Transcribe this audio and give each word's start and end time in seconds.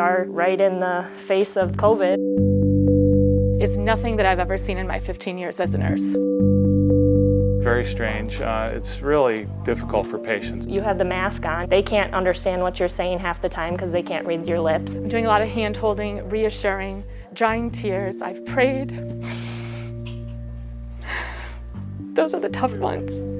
Are 0.00 0.24
right 0.28 0.60
in 0.60 0.80
the 0.80 1.06
face 1.28 1.56
of 1.56 1.72
COVID. 1.72 2.16
It's 3.62 3.76
nothing 3.76 4.16
that 4.16 4.26
I've 4.26 4.38
ever 4.38 4.56
seen 4.56 4.78
in 4.78 4.86
my 4.86 4.98
15 4.98 5.36
years 5.36 5.60
as 5.60 5.74
a 5.74 5.78
nurse. 5.78 6.16
Very 7.62 7.84
strange. 7.84 8.40
Uh, 8.40 8.70
it's 8.72 9.02
really 9.02 9.46
difficult 9.64 10.06
for 10.06 10.18
patients. 10.18 10.66
You 10.66 10.80
have 10.80 10.96
the 10.96 11.04
mask 11.04 11.44
on. 11.44 11.68
They 11.68 11.82
can't 11.82 12.14
understand 12.14 12.62
what 12.62 12.80
you're 12.80 12.88
saying 12.88 13.18
half 13.18 13.42
the 13.42 13.50
time 13.50 13.74
because 13.74 13.92
they 13.92 14.02
can't 14.02 14.26
read 14.26 14.48
your 14.48 14.60
lips. 14.60 14.94
I'm 14.94 15.08
doing 15.08 15.26
a 15.26 15.28
lot 15.28 15.42
of 15.42 15.48
hand 15.48 15.76
holding, 15.76 16.26
reassuring, 16.30 17.04
drying 17.34 17.70
tears. 17.70 18.22
I've 18.22 18.44
prayed. 18.46 18.90
Those 22.14 22.34
are 22.34 22.40
the 22.40 22.48
tough 22.48 22.72
ones. 22.72 23.39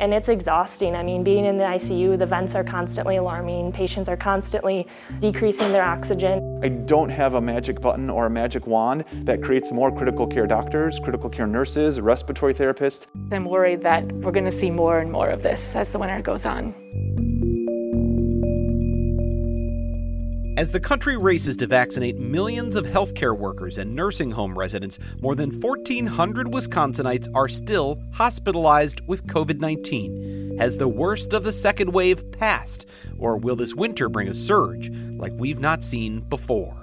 And 0.00 0.14
it's 0.14 0.30
exhausting. 0.30 0.96
I 0.96 1.02
mean, 1.02 1.22
being 1.22 1.44
in 1.44 1.58
the 1.58 1.64
ICU, 1.64 2.18
the 2.18 2.24
vents 2.24 2.54
are 2.54 2.64
constantly 2.64 3.16
alarming, 3.16 3.70
patients 3.70 4.08
are 4.08 4.16
constantly 4.16 4.86
decreasing 5.20 5.72
their 5.72 5.82
oxygen. 5.84 6.58
I 6.64 6.70
don't 6.70 7.10
have 7.10 7.34
a 7.34 7.40
magic 7.40 7.82
button 7.82 8.08
or 8.08 8.24
a 8.24 8.30
magic 8.30 8.66
wand 8.66 9.04
that 9.24 9.42
creates 9.42 9.70
more 9.70 9.94
critical 9.94 10.26
care 10.26 10.46
doctors, 10.46 10.98
critical 10.98 11.28
care 11.28 11.46
nurses, 11.46 12.00
respiratory 12.00 12.54
therapists. 12.54 13.08
I'm 13.30 13.44
worried 13.44 13.82
that 13.82 14.10
we're 14.10 14.32
going 14.32 14.46
to 14.46 14.58
see 14.58 14.70
more 14.70 15.00
and 15.00 15.12
more 15.12 15.28
of 15.28 15.42
this 15.42 15.76
as 15.76 15.90
the 15.90 15.98
winter 15.98 16.22
goes 16.22 16.46
on. 16.46 17.29
As 20.60 20.72
the 20.72 20.78
country 20.78 21.16
races 21.16 21.56
to 21.56 21.66
vaccinate 21.66 22.18
millions 22.18 22.76
of 22.76 22.84
healthcare 22.84 23.34
workers 23.34 23.78
and 23.78 23.94
nursing 23.94 24.30
home 24.30 24.58
residents, 24.58 24.98
more 25.22 25.34
than 25.34 25.58
1,400 25.58 26.48
Wisconsinites 26.48 27.34
are 27.34 27.48
still 27.48 27.98
hospitalized 28.12 29.00
with 29.06 29.26
COVID 29.26 29.58
19. 29.58 30.58
Has 30.58 30.76
the 30.76 30.86
worst 30.86 31.32
of 31.32 31.44
the 31.44 31.52
second 31.52 31.94
wave 31.94 32.30
passed, 32.32 32.84
or 33.18 33.38
will 33.38 33.56
this 33.56 33.74
winter 33.74 34.10
bring 34.10 34.28
a 34.28 34.34
surge 34.34 34.90
like 35.16 35.32
we've 35.38 35.60
not 35.60 35.82
seen 35.82 36.20
before? 36.20 36.79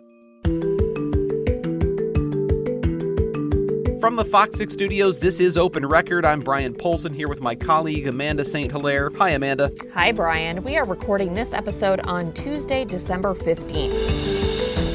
From 3.99 4.15
the 4.15 4.25
Fox 4.25 4.57
6 4.57 4.73
studios, 4.73 5.17
this 5.17 5.39
is 5.39 5.57
Open 5.57 5.83
Record. 5.83 6.23
I'm 6.23 6.41
Bryan 6.41 6.75
Polcyn 6.75 7.15
here 7.15 7.27
with 7.27 7.41
my 7.41 7.55
colleague 7.55 8.05
Amanda 8.05 8.45
St. 8.45 8.71
Hilaire. 8.71 9.09
Hi, 9.17 9.31
Amanda. 9.31 9.71
Hi, 9.95 10.11
Brian. 10.11 10.63
We 10.63 10.77
are 10.77 10.85
recording 10.85 11.33
this 11.33 11.51
episode 11.51 12.01
on 12.01 12.31
Tuesday, 12.33 12.85
December 12.85 13.33
15th. 13.33 14.87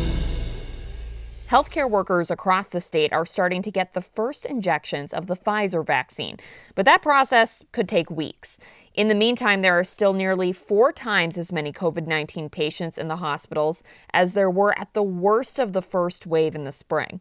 Healthcare 1.48 1.90
workers 1.90 2.30
across 2.30 2.68
the 2.68 2.80
state 2.80 3.12
are 3.12 3.26
starting 3.26 3.60
to 3.62 3.72
get 3.72 3.92
the 3.92 4.00
first 4.00 4.46
injections 4.46 5.12
of 5.12 5.26
the 5.26 5.36
Pfizer 5.36 5.84
vaccine, 5.84 6.36
but 6.76 6.86
that 6.86 7.02
process 7.02 7.64
could 7.72 7.88
take 7.88 8.08
weeks. 8.08 8.56
In 8.94 9.08
the 9.08 9.16
meantime, 9.16 9.62
there 9.62 9.76
are 9.76 9.84
still 9.84 10.12
nearly 10.12 10.52
four 10.52 10.92
times 10.92 11.36
as 11.36 11.50
many 11.50 11.72
COVID 11.72 12.06
19 12.06 12.48
patients 12.50 12.98
in 12.98 13.08
the 13.08 13.16
hospitals 13.16 13.82
as 14.14 14.34
there 14.34 14.50
were 14.50 14.78
at 14.78 14.94
the 14.94 15.02
worst 15.02 15.58
of 15.58 15.72
the 15.72 15.82
first 15.82 16.24
wave 16.24 16.54
in 16.54 16.62
the 16.62 16.72
spring. 16.72 17.20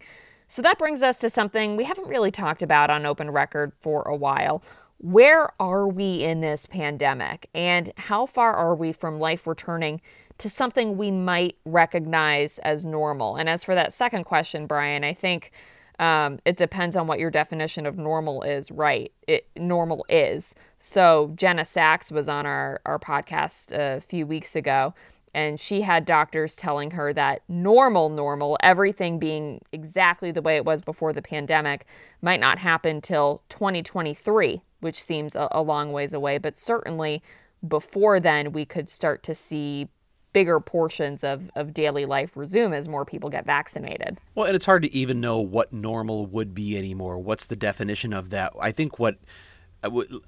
So 0.51 0.61
that 0.63 0.77
brings 0.77 1.01
us 1.01 1.17
to 1.19 1.29
something 1.29 1.77
we 1.77 1.85
haven't 1.85 2.09
really 2.09 2.29
talked 2.29 2.61
about 2.61 2.89
on 2.89 3.05
open 3.05 3.31
record 3.31 3.71
for 3.79 4.01
a 4.01 4.13
while. 4.13 4.61
Where 4.97 5.53
are 5.61 5.87
we 5.87 6.25
in 6.25 6.41
this 6.41 6.65
pandemic? 6.65 7.47
And 7.55 7.93
how 7.95 8.25
far 8.25 8.53
are 8.53 8.75
we 8.75 8.91
from 8.91 9.17
life 9.17 9.47
returning 9.47 10.01
to 10.39 10.49
something 10.49 10.97
we 10.97 11.09
might 11.09 11.55
recognize 11.63 12.57
as 12.57 12.83
normal? 12.83 13.37
And 13.37 13.47
as 13.47 13.63
for 13.63 13.75
that 13.75 13.93
second 13.93 14.25
question, 14.25 14.67
Brian, 14.67 15.05
I 15.05 15.13
think 15.13 15.53
um, 15.99 16.37
it 16.43 16.57
depends 16.57 16.97
on 16.97 17.07
what 17.07 17.19
your 17.19 17.31
definition 17.31 17.85
of 17.85 17.97
normal 17.97 18.43
is, 18.43 18.71
right? 18.71 19.09
It 19.29 19.47
normal 19.55 20.05
is. 20.09 20.53
So 20.79 21.31
Jenna 21.37 21.63
Sachs 21.63 22.11
was 22.11 22.27
on 22.27 22.45
our, 22.45 22.81
our 22.85 22.99
podcast 22.99 23.71
a 23.71 24.01
few 24.01 24.27
weeks 24.27 24.57
ago, 24.57 24.95
and 25.33 25.59
she 25.59 25.81
had 25.81 26.05
doctors 26.05 26.55
telling 26.55 26.91
her 26.91 27.13
that 27.13 27.41
normal, 27.47 28.09
normal, 28.09 28.57
everything 28.61 29.19
being 29.19 29.61
exactly 29.71 30.31
the 30.31 30.41
way 30.41 30.57
it 30.57 30.65
was 30.65 30.81
before 30.81 31.13
the 31.13 31.21
pandemic, 31.21 31.85
might 32.21 32.39
not 32.39 32.59
happen 32.59 33.01
till 33.01 33.41
2023, 33.49 34.61
which 34.81 35.01
seems 35.01 35.35
a, 35.35 35.47
a 35.51 35.61
long 35.61 35.91
ways 35.91 36.13
away. 36.13 36.37
But 36.37 36.57
certainly 36.57 37.23
before 37.65 38.19
then, 38.19 38.51
we 38.51 38.65
could 38.65 38.89
start 38.89 39.23
to 39.23 39.35
see 39.35 39.87
bigger 40.33 40.59
portions 40.59 41.23
of, 41.23 41.49
of 41.55 41.73
daily 41.73 42.05
life 42.05 42.35
resume 42.35 42.73
as 42.73 42.87
more 42.87 43.05
people 43.05 43.29
get 43.29 43.45
vaccinated. 43.45 44.17
Well, 44.35 44.47
and 44.47 44.55
it's 44.55 44.65
hard 44.65 44.83
to 44.83 44.93
even 44.93 45.19
know 45.19 45.39
what 45.39 45.73
normal 45.73 46.25
would 46.25 46.53
be 46.53 46.77
anymore. 46.77 47.19
What's 47.19 47.45
the 47.45 47.55
definition 47.55 48.13
of 48.13 48.29
that? 48.29 48.53
I 48.59 48.71
think 48.71 48.97
what 48.97 49.17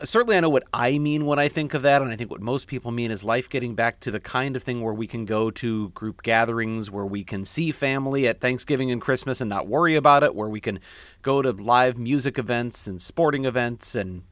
certainly 0.04 0.36
I 0.36 0.40
know 0.40 0.50
what 0.50 0.64
I 0.74 0.98
mean 0.98 1.26
when 1.26 1.38
I 1.38 1.48
think 1.48 1.74
of 1.74 1.84
that, 1.84 2.02
and 2.02 2.12
I 2.12 2.16
think 2.16 2.32
what 2.32 2.42
most 2.42 2.68
people 2.68 2.92
mean 2.92 3.12
is 3.12 3.24
life 3.24 3.50
getting 3.50 3.76
back 3.76 4.00
to 4.02 4.12
the 4.12 4.20
kind 4.20 4.56
of 4.56 4.64
thing 4.64 4.82
where 4.82 4.94
we 4.94 5.06
can 5.06 5.26
go 5.26 5.52
to 5.52 5.90
group 5.90 6.24
gatherings, 6.24 6.90
where 6.90 7.06
we 7.06 7.24
can 7.24 7.46
see 7.46 7.72
family 7.72 8.28
at 8.28 8.42
Thanksgiving 8.42 8.92
and 8.92 9.00
Christmas 9.00 9.42
and 9.42 9.50
not 9.50 9.68
worry 9.68 9.96
about 9.96 10.24
it, 10.24 10.34
where 10.34 10.50
we 10.50 10.60
can 10.60 10.80
go 11.22 11.42
to 11.42 11.52
live 11.52 12.00
music 12.00 12.40
events 12.40 12.88
and 12.88 13.02
sporting 13.02 13.46
events, 13.46 13.94
and 13.94 14.24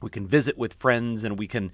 we 0.00 0.08
can 0.08 0.26
visit 0.26 0.56
with 0.56 0.72
friends, 0.74 1.24
and 1.24 1.38
we 1.38 1.46
can 1.46 1.72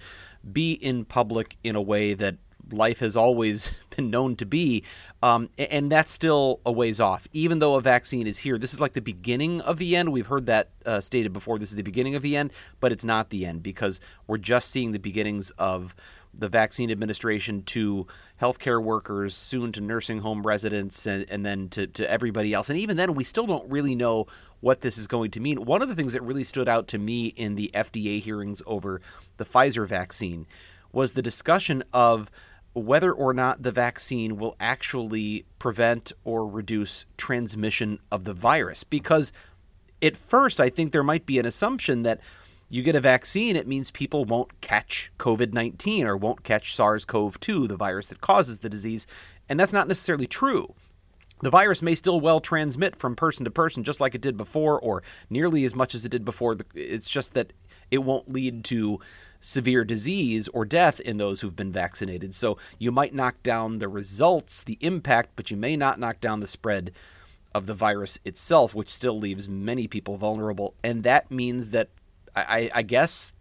be 0.53 0.73
in 0.73 1.05
public 1.05 1.57
in 1.63 1.77
a 1.77 1.83
way 1.83 2.13
that 2.13 2.37
life 2.71 2.99
has 3.01 3.17
always 3.17 3.71
been 3.97 4.11
known 4.11 4.37
to 4.37 4.47
be. 4.47 4.83
Um, 5.23 5.51
and 5.59 5.91
that's 5.91 6.11
still 6.11 6.61
a 6.65 6.73
ways 6.73 7.01
off, 7.01 7.27
even 7.33 7.59
though 7.59 7.77
a 7.77 7.81
vaccine 7.81 8.27
is 8.27 8.39
here. 8.39 8.59
This 8.59 8.73
is 8.73 8.81
like 8.81 8.93
the 8.93 9.01
beginning 9.01 9.61
of 9.61 9.79
the 9.79 9.97
end. 9.97 10.13
We've 10.13 10.27
heard 10.27 10.47
that 10.47 10.71
uh, 10.85 11.01
stated 11.01 11.33
before. 11.33 11.59
This 11.59 11.71
is 11.71 11.77
the 11.77 11.83
beginning 11.83 12.15
of 12.15 12.23
the 12.23 12.37
end, 12.37 12.53
but 12.81 12.93
it's 12.93 13.05
not 13.05 13.31
the 13.31 13.47
end 13.47 13.63
because 13.63 14.01
we're 14.27 14.39
just 14.39 14.71
seeing 14.71 14.93
the 14.93 14.99
beginnings 14.99 15.51
of 15.53 15.95
the 16.39 16.49
vaccine 16.49 16.91
administration 16.91 17.63
to 17.63 18.07
healthcare 18.41 18.83
workers, 18.83 19.35
soon 19.35 19.73
to 19.73 19.81
nursing 19.81 20.21
home 20.21 20.47
residents, 20.47 21.07
and, 21.07 21.25
and 21.31 21.47
then 21.47 21.69
to, 21.71 21.87
to 21.87 22.11
everybody 22.11 22.53
else. 22.53 22.69
And 22.69 22.79
even 22.79 22.97
then, 22.97 23.15
we 23.15 23.25
still 23.25 23.47
don't 23.47 23.69
really 23.71 23.95
know 23.95 24.27
what 24.61 24.83
this 24.83 24.99
is 24.99 25.07
going 25.07 25.31
to 25.33 25.41
mean. 25.41 25.65
One 25.65 25.83
of 25.83 25.89
the 25.89 25.95
things 25.95 26.13
that 26.13 26.23
really 26.23 26.45
stood 26.45 26.69
out 26.69 26.89
to 26.89 26.99
me 26.99 27.29
in 27.29 27.55
the 27.55 27.71
FDA 27.73 28.21
hearings 28.21 28.63
over 28.67 29.01
the 29.39 29.45
Pfizer 29.45 29.87
vaccine 29.87 30.47
was 30.93 31.13
the 31.13 31.23
discussion 31.23 31.83
of 31.93 32.31
whether 32.77 33.13
or 33.13 33.33
not 33.33 33.63
the 33.63 33.73
vaccine 33.73 34.37
will 34.37 34.55
actually 34.61 35.47
prevent 35.59 36.13
or 36.25 36.47
reduce 36.47 37.07
transmission 37.17 37.99
of 38.13 38.25
the 38.25 38.35
virus. 38.35 38.85
Because 38.85 39.33
at 40.03 40.17
first, 40.17 40.61
I 40.61 40.69
think 40.69 40.93
there 40.93 41.03
might 41.03 41.25
be 41.25 41.39
an 41.39 41.47
assumption 41.47 42.03
that 42.03 42.21
you 42.69 42.83
get 42.83 42.97
a 42.97 43.01
vaccine, 43.01 43.55
it 43.55 43.67
means 43.67 43.91
people 43.91 44.25
won't 44.25 44.61
catch 44.61 45.13
COVID 45.19 45.53
19 45.53 46.07
or 46.07 46.17
won't 46.17 46.43
catch 46.43 46.75
SARS 46.75 47.05
CoV 47.05 47.39
2, 47.39 47.69
the 47.69 47.77
virus 47.77 48.09
that 48.09 48.21
causes 48.21 48.59
the 48.59 48.69
disease. 48.69 49.07
And 49.49 49.59
that's 49.59 49.73
not 49.73 49.89
necessarily 49.89 50.27
true. 50.27 50.75
The 51.43 51.51
virus 51.51 51.83
may 51.83 51.95
still 51.95 52.21
well 52.21 52.41
transmit 52.41 52.97
from 52.97 53.15
person 53.15 53.45
to 53.45 53.51
person, 53.51 53.85
just 53.85 54.01
like 54.01 54.15
it 54.15 54.21
did 54.21 54.37
before, 54.37 54.81
or 54.81 55.03
nearly 55.31 55.65
as 55.65 55.75
much 55.75 55.95
as 55.95 56.05
it 56.05 56.09
did 56.09 56.25
before. 56.25 56.57
It's 56.75 57.09
just 57.09 57.35
that 57.35 57.53
it 57.91 57.99
won't 57.99 58.33
lead 58.33 58.65
to 58.65 59.01
severe 59.41 59.85
disease 59.85 60.49
or 60.49 60.65
death 60.65 60.99
in 61.01 61.19
those 61.19 61.41
who've 61.41 61.57
been 61.57 61.73
vaccinated. 61.73 62.35
So 62.35 62.59
you 62.79 62.91
might 62.91 63.15
knock 63.15 63.43
down 63.43 63.79
the 63.79 63.89
results, 63.89 64.65
the 64.65 64.79
impact, 64.81 65.31
but 65.37 65.51
you 65.51 65.57
may 65.57 65.77
not 65.77 65.99
knock 65.99 66.21
down 66.21 66.41
the 66.41 66.49
spread 66.49 66.93
of 67.55 67.67
the 67.67 67.75
virus 67.75 68.19
itself, 68.25 68.75
which 68.75 68.91
still 68.91 69.19
leaves 69.19 69.49
many 69.49 69.87
people 69.87 70.19
vulnerable. 70.19 70.75
And 70.83 71.05
that 71.05 71.31
means 71.31 71.71
that 71.71 71.91
I, 72.35 72.71
I 72.75 72.83
guess 72.83 73.33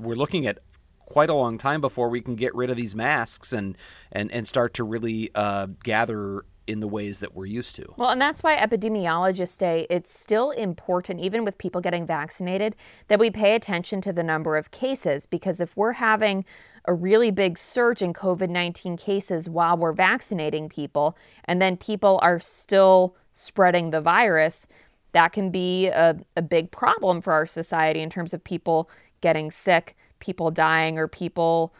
we're 0.00 0.14
looking 0.14 0.46
at 0.46 0.58
quite 0.98 1.30
a 1.30 1.34
long 1.34 1.56
time 1.56 1.80
before 1.80 2.08
we 2.08 2.20
can 2.20 2.34
get 2.34 2.54
rid 2.54 2.68
of 2.68 2.76
these 2.76 2.94
masks 2.94 3.52
and 3.52 3.76
and 4.12 4.30
and 4.32 4.46
start 4.46 4.74
to 4.74 4.84
really 4.84 5.30
uh, 5.34 5.66
gather 5.82 6.44
in 6.66 6.80
the 6.80 6.88
ways 6.88 7.20
that 7.20 7.34
we're 7.34 7.46
used 7.46 7.76
to. 7.76 7.94
Well, 7.96 8.10
and 8.10 8.20
that's 8.20 8.42
why 8.42 8.56
epidemiologists 8.56 9.58
say 9.58 9.86
it's 9.88 10.16
still 10.18 10.50
important, 10.50 11.20
even 11.20 11.44
with 11.44 11.58
people 11.58 11.80
getting 11.80 12.06
vaccinated, 12.06 12.74
that 13.08 13.18
we 13.18 13.30
pay 13.30 13.54
attention 13.54 14.00
to 14.02 14.12
the 14.12 14.22
number 14.22 14.56
of 14.56 14.70
cases. 14.70 15.26
Because 15.26 15.60
if 15.60 15.76
we're 15.76 15.92
having 15.92 16.44
a 16.86 16.94
really 16.94 17.30
big 17.30 17.58
surge 17.58 18.02
in 18.02 18.12
COVID 18.12 18.48
19 18.48 18.96
cases 18.96 19.48
while 19.48 19.76
we're 19.76 19.92
vaccinating 19.92 20.68
people, 20.68 21.16
and 21.44 21.60
then 21.60 21.76
people 21.76 22.18
are 22.22 22.40
still 22.40 23.16
spreading 23.32 23.90
the 23.90 24.00
virus, 24.00 24.66
that 25.12 25.32
can 25.32 25.50
be 25.50 25.86
a, 25.86 26.16
a 26.36 26.42
big 26.42 26.70
problem 26.70 27.20
for 27.20 27.32
our 27.32 27.46
society 27.46 28.02
in 28.02 28.10
terms 28.10 28.34
of 28.34 28.42
people 28.42 28.90
getting 29.20 29.50
sick, 29.50 29.96
people 30.18 30.50
dying, 30.50 30.98
or 30.98 31.08
people 31.08 31.72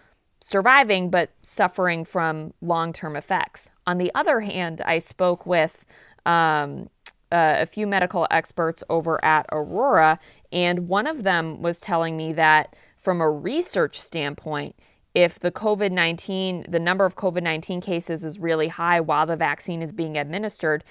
surviving 0.46 1.10
but 1.10 1.30
suffering 1.42 2.04
from 2.04 2.54
long 2.60 2.92
term 2.92 3.16
effects. 3.16 3.68
On 3.84 3.98
the 3.98 4.12
other 4.14 4.40
hand, 4.40 4.80
I 4.86 5.00
spoke 5.00 5.44
with 5.44 5.84
um, 6.24 6.88
uh, 7.32 7.56
a 7.58 7.66
few 7.66 7.84
medical 7.84 8.28
experts 8.30 8.84
over 8.88 9.22
at 9.24 9.46
Aurora, 9.50 10.20
and 10.52 10.86
one 10.86 11.08
of 11.08 11.24
them 11.24 11.62
was 11.62 11.80
telling 11.80 12.16
me 12.16 12.32
that 12.34 12.76
from 12.96 13.20
a 13.20 13.28
research 13.28 14.00
standpoint, 14.00 14.76
if 15.16 15.40
the 15.40 15.50
COVID 15.50 15.90
19, 15.90 16.66
the 16.68 16.78
number 16.78 17.04
of 17.04 17.16
COVID 17.16 17.42
19 17.42 17.80
cases 17.80 18.24
is 18.24 18.38
really 18.38 18.68
high 18.68 19.00
while 19.00 19.26
the 19.26 19.34
vaccine 19.34 19.82
is 19.82 19.90
being 19.90 20.16
administered, 20.16 20.84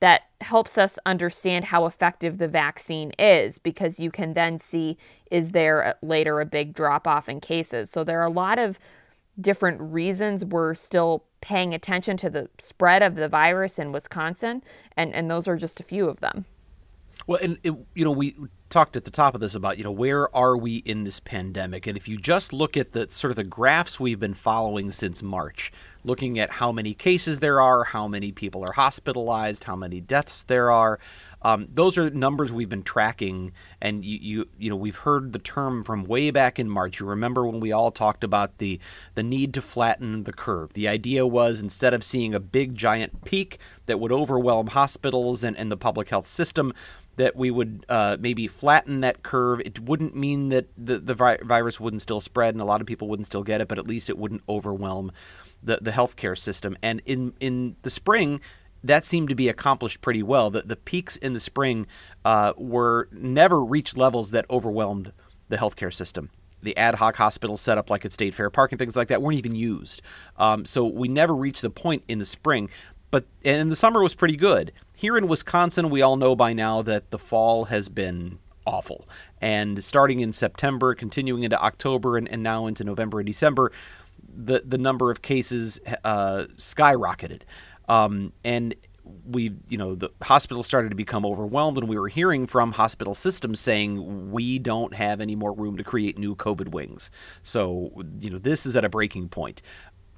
that 0.00 0.22
helps 0.40 0.78
us 0.78 0.98
understand 1.04 1.66
how 1.66 1.84
effective 1.84 2.38
the 2.38 2.48
vaccine 2.48 3.10
is 3.18 3.58
because 3.58 4.00
you 4.00 4.10
can 4.10 4.32
then 4.32 4.58
see 4.58 4.96
is 5.30 5.50
there 5.50 5.96
later 6.00 6.40
a 6.40 6.46
big 6.46 6.72
drop 6.72 7.06
off 7.06 7.28
in 7.28 7.40
cases. 7.42 7.90
So 7.90 8.04
there 8.04 8.20
are 8.20 8.26
a 8.26 8.30
lot 8.30 8.58
of 8.58 8.78
different 9.40 9.80
reasons 9.80 10.44
we're 10.44 10.74
still 10.74 11.24
paying 11.40 11.74
attention 11.74 12.16
to 12.18 12.30
the 12.30 12.48
spread 12.58 13.02
of 13.02 13.14
the 13.14 13.28
virus 13.28 13.78
in 13.78 13.92
Wisconsin, 13.92 14.62
and, 14.96 15.14
and 15.14 15.30
those 15.30 15.48
are 15.48 15.56
just 15.56 15.80
a 15.80 15.82
few 15.82 16.08
of 16.08 16.20
them. 16.20 16.44
Well, 17.26 17.38
and 17.42 17.58
it, 17.62 17.74
you 17.94 18.04
know, 18.04 18.10
we 18.10 18.34
talked 18.68 18.96
at 18.96 19.04
the 19.04 19.10
top 19.10 19.34
of 19.34 19.40
this 19.40 19.54
about 19.54 19.76
you 19.78 19.84
know 19.84 19.92
where 19.92 20.34
are 20.34 20.56
we 20.56 20.76
in 20.76 21.04
this 21.04 21.20
pandemic, 21.20 21.86
and 21.86 21.96
if 21.96 22.08
you 22.08 22.16
just 22.16 22.52
look 22.52 22.76
at 22.76 22.92
the 22.92 23.08
sort 23.10 23.30
of 23.30 23.36
the 23.36 23.44
graphs 23.44 24.00
we've 24.00 24.18
been 24.18 24.34
following 24.34 24.90
since 24.90 25.22
March, 25.22 25.72
looking 26.04 26.38
at 26.38 26.50
how 26.50 26.72
many 26.72 26.94
cases 26.94 27.38
there 27.38 27.60
are, 27.60 27.84
how 27.84 28.08
many 28.08 28.32
people 28.32 28.64
are 28.64 28.72
hospitalized, 28.72 29.64
how 29.64 29.76
many 29.76 30.00
deaths 30.00 30.42
there 30.42 30.70
are. 30.70 30.98
Um, 31.42 31.68
those 31.72 31.98
are 31.98 32.08
numbers 32.10 32.52
we've 32.52 32.68
been 32.68 32.84
tracking, 32.84 33.52
and 33.80 34.04
you, 34.04 34.18
you 34.20 34.48
you 34.58 34.70
know 34.70 34.76
we've 34.76 34.96
heard 34.96 35.32
the 35.32 35.40
term 35.40 35.82
from 35.82 36.04
way 36.04 36.30
back 36.30 36.58
in 36.58 36.68
March. 36.68 37.00
You 37.00 37.06
remember 37.06 37.44
when 37.46 37.58
we 37.58 37.72
all 37.72 37.90
talked 37.90 38.22
about 38.22 38.58
the 38.58 38.78
the 39.14 39.24
need 39.24 39.52
to 39.54 39.62
flatten 39.62 40.22
the 40.22 40.32
curve. 40.32 40.72
The 40.74 40.86
idea 40.86 41.26
was 41.26 41.60
instead 41.60 41.94
of 41.94 42.04
seeing 42.04 42.32
a 42.32 42.40
big 42.40 42.76
giant 42.76 43.24
peak 43.24 43.58
that 43.86 43.98
would 43.98 44.12
overwhelm 44.12 44.68
hospitals 44.68 45.42
and, 45.42 45.56
and 45.56 45.70
the 45.70 45.76
public 45.76 46.10
health 46.10 46.28
system, 46.28 46.72
that 47.16 47.36
we 47.36 47.50
would 47.50 47.84
uh, 47.88 48.16
maybe 48.20 48.46
flatten 48.46 49.00
that 49.00 49.22
curve. 49.22 49.60
It 49.60 49.80
wouldn't 49.80 50.16
mean 50.16 50.48
that 50.50 50.66
the, 50.78 50.98
the 50.98 51.14
vi- 51.14 51.38
virus 51.42 51.78
wouldn't 51.78 52.02
still 52.02 52.20
spread 52.20 52.54
and 52.54 52.62
a 52.62 52.64
lot 52.64 52.80
of 52.80 52.86
people 52.86 53.08
wouldn't 53.08 53.26
still 53.26 53.42
get 53.42 53.60
it, 53.60 53.68
but 53.68 53.78
at 53.78 53.86
least 53.86 54.08
it 54.08 54.16
wouldn't 54.16 54.42
overwhelm 54.48 55.12
the, 55.62 55.78
the 55.80 55.90
healthcare 55.90 56.36
system. 56.36 56.76
And 56.82 57.00
in, 57.06 57.34
in 57.40 57.76
the 57.82 57.90
spring, 57.90 58.40
that 58.84 59.04
seemed 59.04 59.28
to 59.28 59.34
be 59.34 59.48
accomplished 59.48 60.00
pretty 60.00 60.22
well. 60.22 60.50
The, 60.50 60.62
the 60.62 60.76
peaks 60.76 61.16
in 61.16 61.34
the 61.34 61.40
spring 61.40 61.86
uh, 62.24 62.52
were 62.56 63.08
never 63.12 63.64
reached 63.64 63.96
levels 63.96 64.30
that 64.32 64.44
overwhelmed 64.50 65.12
the 65.48 65.56
healthcare 65.56 65.92
system. 65.92 66.30
The 66.62 66.76
ad 66.76 66.96
hoc 66.96 67.16
hospitals 67.16 67.60
set 67.60 67.78
up 67.78 67.90
like 67.90 68.04
at 68.04 68.12
State 68.12 68.34
Fair 68.34 68.50
Park 68.50 68.72
and 68.72 68.78
things 68.78 68.96
like 68.96 69.08
that 69.08 69.20
weren't 69.20 69.38
even 69.38 69.54
used. 69.54 70.02
Um, 70.36 70.64
so 70.64 70.86
we 70.86 71.08
never 71.08 71.34
reached 71.34 71.62
the 71.62 71.70
point 71.70 72.04
in 72.08 72.18
the 72.18 72.26
spring. 72.26 72.70
But 73.10 73.26
and 73.44 73.70
the 73.70 73.76
summer 73.76 74.02
was 74.02 74.14
pretty 74.14 74.36
good. 74.36 74.72
Here 74.94 75.16
in 75.16 75.28
Wisconsin, 75.28 75.90
we 75.90 76.02
all 76.02 76.16
know 76.16 76.34
by 76.34 76.52
now 76.52 76.80
that 76.82 77.10
the 77.10 77.18
fall 77.18 77.66
has 77.66 77.88
been 77.88 78.38
awful. 78.64 79.08
And 79.40 79.82
starting 79.82 80.20
in 80.20 80.32
September, 80.32 80.94
continuing 80.94 81.42
into 81.42 81.60
October, 81.60 82.16
and, 82.16 82.28
and 82.28 82.42
now 82.42 82.66
into 82.66 82.84
November 82.84 83.18
and 83.18 83.26
December, 83.26 83.72
the 84.34 84.62
the 84.64 84.78
number 84.78 85.10
of 85.10 85.22
cases 85.22 85.80
uh, 86.04 86.46
skyrocketed. 86.56 87.42
Um, 87.88 88.32
and 88.44 88.74
we, 89.26 89.52
you 89.68 89.76
know, 89.76 89.94
the 89.94 90.10
hospital 90.22 90.62
started 90.62 90.90
to 90.90 90.94
become 90.94 91.26
overwhelmed, 91.26 91.78
and 91.78 91.88
we 91.88 91.98
were 91.98 92.08
hearing 92.08 92.46
from 92.46 92.72
hospital 92.72 93.14
systems 93.14 93.60
saying 93.60 94.30
we 94.30 94.58
don't 94.58 94.94
have 94.94 95.20
any 95.20 95.34
more 95.34 95.52
room 95.52 95.76
to 95.76 95.84
create 95.84 96.18
new 96.18 96.36
COVID 96.36 96.68
wings. 96.68 97.10
So, 97.42 97.90
you 98.20 98.30
know, 98.30 98.38
this 98.38 98.64
is 98.64 98.76
at 98.76 98.84
a 98.84 98.88
breaking 98.88 99.28
point. 99.28 99.60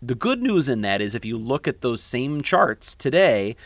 The 0.02 0.14
good 0.14 0.42
news 0.42 0.68
in 0.68 0.82
that 0.82 1.00
is 1.00 1.14
if 1.14 1.24
you 1.24 1.38
look 1.38 1.66
at 1.66 1.80
those 1.80 2.02
same 2.02 2.42
charts 2.42 2.94
today, 2.94 3.56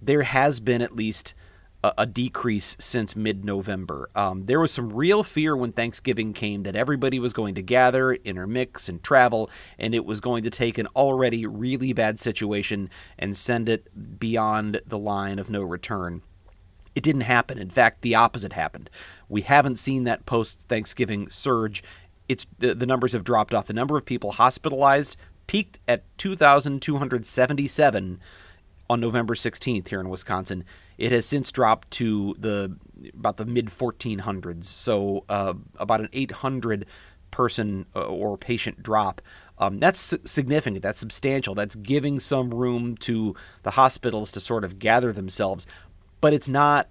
there 0.00 0.22
has 0.22 0.60
been 0.60 0.82
at 0.82 0.94
least 0.94 1.34
a, 1.82 1.92
a 1.98 2.06
decrease 2.06 2.76
since 2.78 3.16
mid 3.16 3.44
November. 3.44 4.08
Um, 4.14 4.44
there 4.44 4.60
was 4.60 4.70
some 4.70 4.92
real 4.92 5.22
fear 5.22 5.56
when 5.56 5.72
Thanksgiving 5.72 6.32
came 6.32 6.62
that 6.64 6.76
everybody 6.76 7.18
was 7.18 7.32
going 7.32 7.54
to 7.56 7.62
gather, 7.62 8.12
intermix, 8.12 8.88
and 8.88 9.02
travel, 9.02 9.50
and 9.78 9.94
it 9.94 10.04
was 10.04 10.20
going 10.20 10.44
to 10.44 10.50
take 10.50 10.78
an 10.78 10.88
already 10.96 11.46
really 11.46 11.92
bad 11.92 12.18
situation 12.18 12.90
and 13.18 13.36
send 13.36 13.68
it 13.68 14.18
beyond 14.18 14.80
the 14.86 14.98
line 14.98 15.38
of 15.38 15.50
no 15.50 15.62
return. 15.62 16.22
It 16.94 17.02
didn't 17.02 17.22
happen. 17.22 17.58
In 17.58 17.70
fact, 17.70 18.02
the 18.02 18.14
opposite 18.14 18.54
happened. 18.54 18.88
We 19.28 19.42
haven't 19.42 19.76
seen 19.76 20.04
that 20.04 20.24
post 20.24 20.60
Thanksgiving 20.60 21.28
surge. 21.28 21.82
It's 22.28 22.46
the, 22.58 22.74
the 22.74 22.86
numbers 22.86 23.12
have 23.12 23.22
dropped 23.22 23.52
off. 23.52 23.66
The 23.66 23.74
number 23.74 23.98
of 23.98 24.06
people 24.06 24.32
hospitalized 24.32 25.16
peaked 25.46 25.78
at 25.86 26.04
2,277 26.18 28.20
on 28.88 29.00
November 29.00 29.34
16th 29.34 29.88
here 29.88 30.00
in 30.00 30.08
Wisconsin. 30.08 30.64
It 30.98 31.12
has 31.12 31.26
since 31.26 31.52
dropped 31.52 31.90
to 31.92 32.34
the 32.38 32.76
about 33.14 33.36
the 33.36 33.44
mid 33.44 33.66
1400s, 33.66 34.64
so 34.64 35.24
uh, 35.28 35.54
about 35.78 36.00
an 36.00 36.08
800 36.12 36.86
person 37.30 37.86
uh, 37.94 38.06
or 38.06 38.38
patient 38.38 38.82
drop. 38.82 39.20
Um, 39.58 39.78
that's 39.78 40.14
significant. 40.24 40.82
That's 40.82 41.00
substantial. 41.00 41.54
That's 41.54 41.74
giving 41.74 42.20
some 42.20 42.52
room 42.52 42.96
to 42.98 43.34
the 43.62 43.72
hospitals 43.72 44.32
to 44.32 44.40
sort 44.40 44.64
of 44.64 44.78
gather 44.78 45.12
themselves, 45.12 45.66
but 46.20 46.32
it's 46.32 46.48
not. 46.48 46.88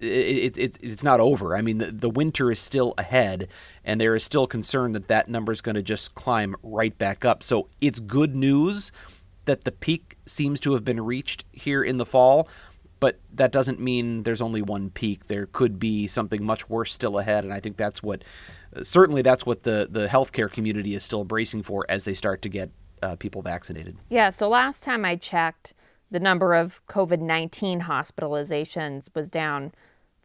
It, 0.00 0.58
it, 0.58 0.78
it's 0.82 1.04
not 1.04 1.20
over. 1.20 1.54
I 1.54 1.62
mean, 1.62 1.78
the, 1.78 1.92
the 1.92 2.10
winter 2.10 2.50
is 2.50 2.58
still 2.58 2.92
ahead, 2.98 3.46
and 3.84 4.00
there 4.00 4.16
is 4.16 4.24
still 4.24 4.48
concern 4.48 4.92
that 4.92 5.06
that 5.06 5.28
number 5.28 5.52
is 5.52 5.60
going 5.60 5.76
to 5.76 5.82
just 5.82 6.16
climb 6.16 6.56
right 6.64 6.96
back 6.98 7.24
up. 7.24 7.44
So 7.44 7.68
it's 7.80 8.00
good 8.00 8.34
news 8.34 8.90
that 9.44 9.64
the 9.64 9.72
peak 9.72 10.16
seems 10.26 10.60
to 10.60 10.72
have 10.74 10.84
been 10.84 11.00
reached 11.00 11.44
here 11.52 11.82
in 11.82 11.98
the 11.98 12.06
fall, 12.06 12.48
but 13.00 13.18
that 13.32 13.50
doesn't 13.50 13.80
mean 13.80 14.22
there's 14.22 14.40
only 14.40 14.62
one 14.62 14.88
peak. 14.88 15.26
There 15.26 15.46
could 15.46 15.80
be 15.80 16.06
something 16.06 16.44
much 16.44 16.68
worse 16.68 16.92
still 16.92 17.18
ahead, 17.18 17.42
and 17.42 17.52
I 17.52 17.58
think 17.58 17.76
that's 17.76 18.02
what 18.02 18.22
certainly 18.82 19.22
that's 19.22 19.44
what 19.44 19.64
the 19.64 19.88
the 19.90 20.06
healthcare 20.06 20.50
community 20.50 20.94
is 20.94 21.02
still 21.02 21.24
bracing 21.24 21.64
for 21.64 21.84
as 21.88 22.04
they 22.04 22.14
start 22.14 22.42
to 22.42 22.48
get 22.48 22.70
uh, 23.02 23.16
people 23.16 23.42
vaccinated. 23.42 23.96
Yeah. 24.08 24.30
So 24.30 24.48
last 24.48 24.84
time 24.84 25.04
I 25.04 25.16
checked, 25.16 25.74
the 26.12 26.20
number 26.20 26.54
of 26.54 26.80
COVID 26.86 27.20
nineteen 27.20 27.82
hospitalizations 27.82 29.08
was 29.14 29.30
down. 29.30 29.72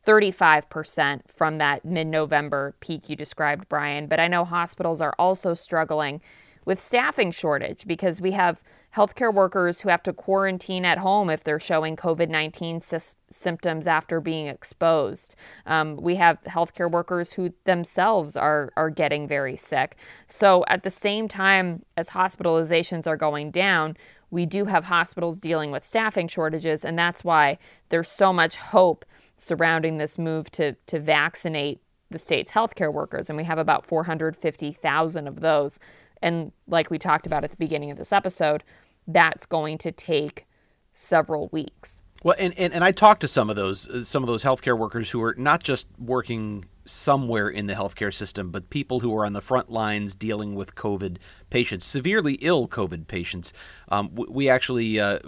35% 0.06 1.20
from 1.28 1.58
that 1.58 1.84
mid 1.84 2.08
November 2.08 2.74
peak 2.80 3.10
you 3.10 3.16
described, 3.18 3.68
Brian. 3.68 4.08
But 4.08 4.22
I 4.22 4.30
know 4.30 4.46
hospitals 4.46 5.02
are 5.02 5.14
also 5.20 5.54
struggling 5.54 6.22
with 6.64 6.80
staffing 6.80 7.32
shortage 7.32 7.86
because 7.86 8.22
we 8.22 8.32
have 8.32 8.64
healthcare 8.96 9.34
workers 9.34 9.82
who 9.82 9.90
have 9.90 10.02
to 10.04 10.14
quarantine 10.14 10.84
at 10.86 10.98
home 10.98 11.30
if 11.30 11.44
they're 11.44 11.60
showing 11.60 11.96
COVID 11.96 12.30
19 12.30 12.82
sy- 12.82 13.00
symptoms 13.30 13.86
after 13.86 14.20
being 14.20 14.48
exposed. 14.48 15.36
Um, 15.66 15.98
we 15.98 16.16
have 16.16 16.42
healthcare 16.44 16.90
workers 16.90 17.34
who 17.34 17.54
themselves 17.66 18.36
are, 18.36 18.72
are 18.76 18.90
getting 18.90 19.28
very 19.28 19.56
sick. 19.58 19.98
So, 20.28 20.66
at 20.68 20.84
the 20.84 20.90
same 20.90 21.28
time 21.28 21.84
as 21.96 22.10
hospitalizations 22.10 23.06
are 23.06 23.18
going 23.18 23.52
down, 23.52 23.98
we 24.30 24.46
do 24.46 24.66
have 24.66 24.86
hospitals 24.86 25.40
dealing 25.40 25.72
with 25.72 25.86
staffing 25.86 26.28
shortages, 26.28 26.84
and 26.84 26.98
that's 26.98 27.24
why 27.24 27.58
there's 27.90 28.10
so 28.10 28.34
much 28.34 28.56
hope 28.56 29.06
surrounding 29.38 29.98
this 29.98 30.18
move 30.18 30.50
to, 30.52 30.74
to 30.88 31.00
vaccinate 31.00 31.82
the 32.10 32.20
state's 32.20 32.52
healthcare 32.52 32.92
workers. 32.92 33.30
And 33.30 33.38
we 33.38 33.44
have 33.44 33.58
about 33.58 33.86
450,000 33.86 35.28
of 35.28 35.40
those. 35.42 35.80
And 36.22 36.52
like 36.68 36.90
we 36.90 36.98
talked 37.00 37.26
about 37.26 37.44
at 37.44 37.52
the 37.52 37.58
beginning 37.58 37.92
of 37.92 37.98
this 37.98 38.12
episode, 38.12 38.64
that's 39.08 39.46
going 39.46 39.78
to 39.80 39.92
take 39.92 40.46
several 40.94 41.50
weeks. 41.52 42.02
Well, 42.24 42.36
and, 42.40 42.58
and, 42.58 42.74
and 42.74 42.84
I 42.84 42.92
talked 42.92 43.22
to 43.22 43.28
some 43.28 43.50
of 43.50 43.56
those 43.56 43.88
uh, 43.88 44.04
some 44.04 44.24
of 44.24 44.28
those 44.28 44.44
healthcare 44.44 44.78
workers 44.78 45.12
who 45.12 45.22
are 45.22 45.36
not 45.38 45.62
just 45.62 45.88
working 46.00 46.66
somewhere 46.86 47.48
in 47.50 47.68
the 47.68 47.74
healthcare 47.74 48.14
system, 48.14 48.50
but 48.50 48.70
people 48.70 49.02
who 49.02 49.16
are 49.16 49.26
on 49.26 49.34
the 49.34 49.42
front 49.42 49.70
lines 49.70 50.16
dealing 50.16 50.56
with 50.56 50.74
COVID 50.74 51.18
patients, 51.50 51.86
severely 51.86 52.34
ill 52.36 52.68
COVID 52.68 53.08
patients. 53.08 53.54
Um, 53.90 54.10
we 54.14 54.50
actually 54.50 55.00
uh, 55.00 55.20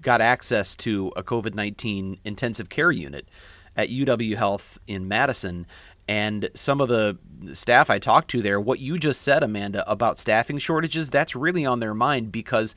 got 0.00 0.20
access 0.20 0.74
to 0.76 1.12
a 1.16 1.22
COVID 1.22 1.54
nineteen 1.54 2.18
intensive 2.24 2.70
care 2.70 2.90
unit 2.90 3.28
at 3.76 3.90
UW 3.90 4.36
Health 4.36 4.78
in 4.86 5.06
Madison, 5.06 5.66
and 6.08 6.50
some 6.54 6.80
of 6.80 6.88
the 6.88 7.18
staff 7.52 7.90
I 7.90 7.98
talked 7.98 8.30
to 8.30 8.42
there, 8.42 8.60
what 8.60 8.78
you 8.78 8.98
just 8.98 9.22
said, 9.22 9.42
Amanda, 9.42 9.88
about 9.90 10.18
staffing 10.18 10.58
shortages, 10.58 11.10
that's 11.10 11.34
really 11.34 11.66
on 11.66 11.80
their 11.80 11.94
mind 11.94 12.30
because 12.30 12.74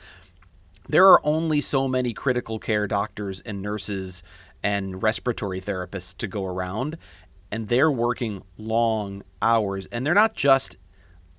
there 0.87 1.07
are 1.07 1.21
only 1.23 1.61
so 1.61 1.87
many 1.87 2.13
critical 2.13 2.57
care 2.57 2.87
doctors 2.87 3.41
and 3.41 3.61
nurses 3.61 4.23
and 4.63 5.03
respiratory 5.03 5.61
therapists 5.61 6.17
to 6.17 6.27
go 6.27 6.45
around. 6.45 6.97
And 7.51 7.67
they're 7.67 7.91
working 7.91 8.43
long 8.57 9.23
hours. 9.41 9.87
And 9.91 10.05
they're 10.05 10.13
not 10.13 10.35
just 10.35 10.77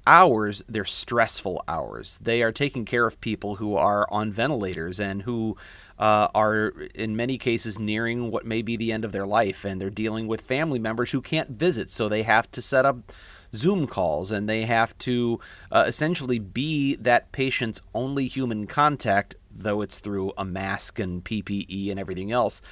hours, 0.07 0.63
they're 0.69 0.85
stressful 0.85 1.63
hours. 1.69 2.19
They 2.21 2.43
are 2.43 2.53
taking 2.53 2.85
care 2.85 3.07
of 3.07 3.21
people 3.21 3.57
who 3.57 3.77
are 3.77 4.07
on 4.11 4.33
ventilators 4.33 4.99
and 4.99 5.23
who 5.23 5.57
uh, 6.01 6.29
are 6.35 6.73
in 6.95 7.15
many 7.15 7.37
cases 7.37 7.79
nearing 7.79 8.31
what 8.31 8.47
may 8.47 8.63
be 8.63 8.77
the 8.77 8.91
end 8.91 9.05
of 9.05 9.13
their 9.13 9.27
life, 9.27 9.65
and 9.65 9.81
they're 9.81 9.91
dealing 9.91 10.27
with 10.27 10.41
family 10.41 10.79
members 10.79 11.11
who 11.11 11.21
can't 11.21 11.51
visit, 11.51 11.93
so 11.93 12.09
they 12.09 12.23
have 12.23 12.51
to 12.51 12.63
set 12.63 12.87
up 12.87 13.13
Zoom 13.55 13.87
calls 13.87 14.31
and 14.31 14.49
they 14.49 14.63
have 14.63 14.97
to 14.99 15.41
uh, 15.71 15.85
essentially 15.87 16.39
be 16.39 16.97
that 16.97 17.33
patient's 17.33 17.81
only 17.95 18.27
human 18.27 18.67
contact, 18.67 19.35
though 19.51 19.83
it's 19.83 19.99
through 19.99 20.33
a 20.39 20.45
mask 20.45 20.99
and 20.99 21.25
PPE 21.25 21.91
and 21.91 22.01
everything 22.01 22.33
else. 22.33 22.63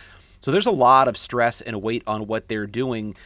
So 0.41 0.51
there's 0.51 0.67
a 0.67 0.73
lot 0.73 1.09
of 1.09 1.17
stress 1.17 1.61
and 1.61 1.83
weight 1.83 2.05
on 2.07 2.27
what 2.27 2.49
they're 2.49 2.67
doing. 2.67 3.17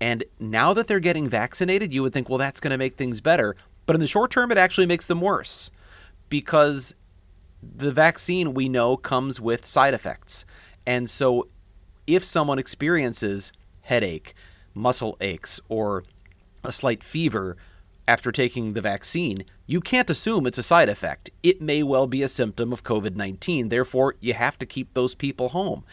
And 0.00 0.24
now 0.40 0.72
that 0.72 0.86
they're 0.86 0.98
getting 0.98 1.28
vaccinated, 1.28 1.92
you 1.92 2.02
would 2.02 2.12
think, 2.12 2.28
well, 2.28 2.38
that's 2.38 2.60
going 2.60 2.70
to 2.70 2.78
make 2.78 2.96
things 2.96 3.20
better. 3.20 3.54
But 3.86 3.94
in 3.94 4.00
the 4.00 4.06
short 4.06 4.30
term, 4.30 4.50
it 4.50 4.58
actually 4.58 4.86
makes 4.86 5.06
them 5.06 5.20
worse 5.20 5.70
because 6.28 6.94
the 7.62 7.92
vaccine 7.92 8.54
we 8.54 8.68
know 8.68 8.96
comes 8.96 9.40
with 9.40 9.66
side 9.66 9.94
effects. 9.94 10.44
And 10.86 11.10
so 11.10 11.48
if 12.06 12.24
someone 12.24 12.58
experiences 12.58 13.52
headache, 13.82 14.34
muscle 14.74 15.16
aches, 15.20 15.60
or 15.68 16.04
a 16.64 16.72
slight 16.72 17.02
fever 17.02 17.56
after 18.06 18.32
taking 18.32 18.72
the 18.72 18.80
vaccine, 18.80 19.44
you 19.66 19.80
can't 19.80 20.08
assume 20.08 20.46
it's 20.46 20.58
a 20.58 20.62
side 20.62 20.88
effect. 20.88 21.30
It 21.42 21.60
may 21.60 21.82
well 21.82 22.06
be 22.06 22.22
a 22.22 22.28
symptom 22.28 22.72
of 22.72 22.82
COVID 22.82 23.16
19. 23.16 23.68
Therefore, 23.68 24.14
you 24.20 24.34
have 24.34 24.58
to 24.58 24.66
keep 24.66 24.94
those 24.94 25.14
people 25.14 25.50
home. 25.50 25.84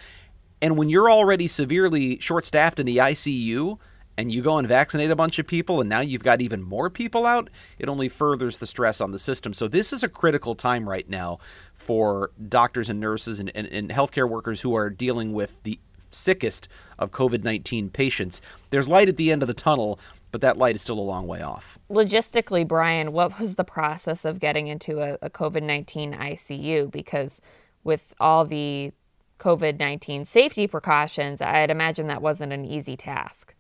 And 0.62 0.78
when 0.78 0.90
you're 0.90 1.12
already 1.12 1.48
severely 1.48 2.20
short 2.20 2.46
staffed 2.46 2.80
in 2.80 2.86
the 2.86 2.98
ICU, 2.98 3.78
and 4.18 4.32
you 4.32 4.42
go 4.42 4.58
and 4.58 4.68
vaccinate 4.68 5.12
a 5.12 5.16
bunch 5.16 5.40
of 5.40 5.48
people 5.48 5.82
and 5.82 5.90
now 5.90 6.00
you've 6.00 6.24
got 6.24 6.42
even 6.42 6.64
more 6.64 6.90
people 6.90 7.26
out, 7.26 7.50
it 7.78 7.90
only 7.90 8.10
furthers 8.10 8.58
the 8.58 8.68
stress 8.68 9.02
on 9.02 9.12
the 9.12 9.20
system. 9.20 9.54
So 9.54 9.68
this 9.68 9.92
is 9.92 10.04
a 10.04 10.10
critical 10.10 10.56
time 10.56 10.88
right 10.88 11.10
now 11.10 11.40
for 11.74 12.32
doctors 12.48 12.90
and 12.90 13.00
nurses 13.00 13.40
and, 13.40 13.52
and, 13.56 13.68
and 13.68 13.90
healthcare 13.90 14.30
workers 14.30 14.62
who 14.62 14.76
are 14.76 14.90
dealing 14.90 15.34
with 15.34 15.62
the 15.64 15.80
sickest 16.10 16.68
of 16.98 17.12
COVID 17.12 17.44
19 17.44 17.90
patients. 17.90 18.42
There's 18.70 18.88
light 18.88 19.10
at 19.10 19.18
the 19.18 19.32
end 19.32 19.42
of 19.42 19.48
the 19.48 19.54
tunnel, 19.54 20.00
but 20.32 20.42
that 20.42 20.58
light 20.58 20.76
is 20.76 20.82
still 20.82 21.00
a 21.00 21.02
long 21.02 21.28
way 21.28 21.42
off. 21.42 21.78
Logistically, 21.90 22.68
Brian, 22.68 23.12
what 23.12 23.40
was 23.40 23.56
the 23.56 23.64
process 23.64 24.26
of 24.26 24.40
getting 24.40 24.68
into 24.68 25.02
a, 25.02 25.18
a 25.22 25.30
COVID 25.30 25.64
19 25.64 26.14
ICU? 26.14 26.90
Because 26.90 27.42
with 27.84 28.14
all 28.20 28.46
the 28.46 28.92
COVID 29.40 29.80
19 29.80 30.26
safety 30.26 30.68
precautions, 30.68 31.42
I'd 31.42 31.70
imagine 31.70 32.08
that 32.08 32.22
wasn't 32.22 32.54
an 32.54 32.66
easy 32.66 32.96
task. 32.96 33.54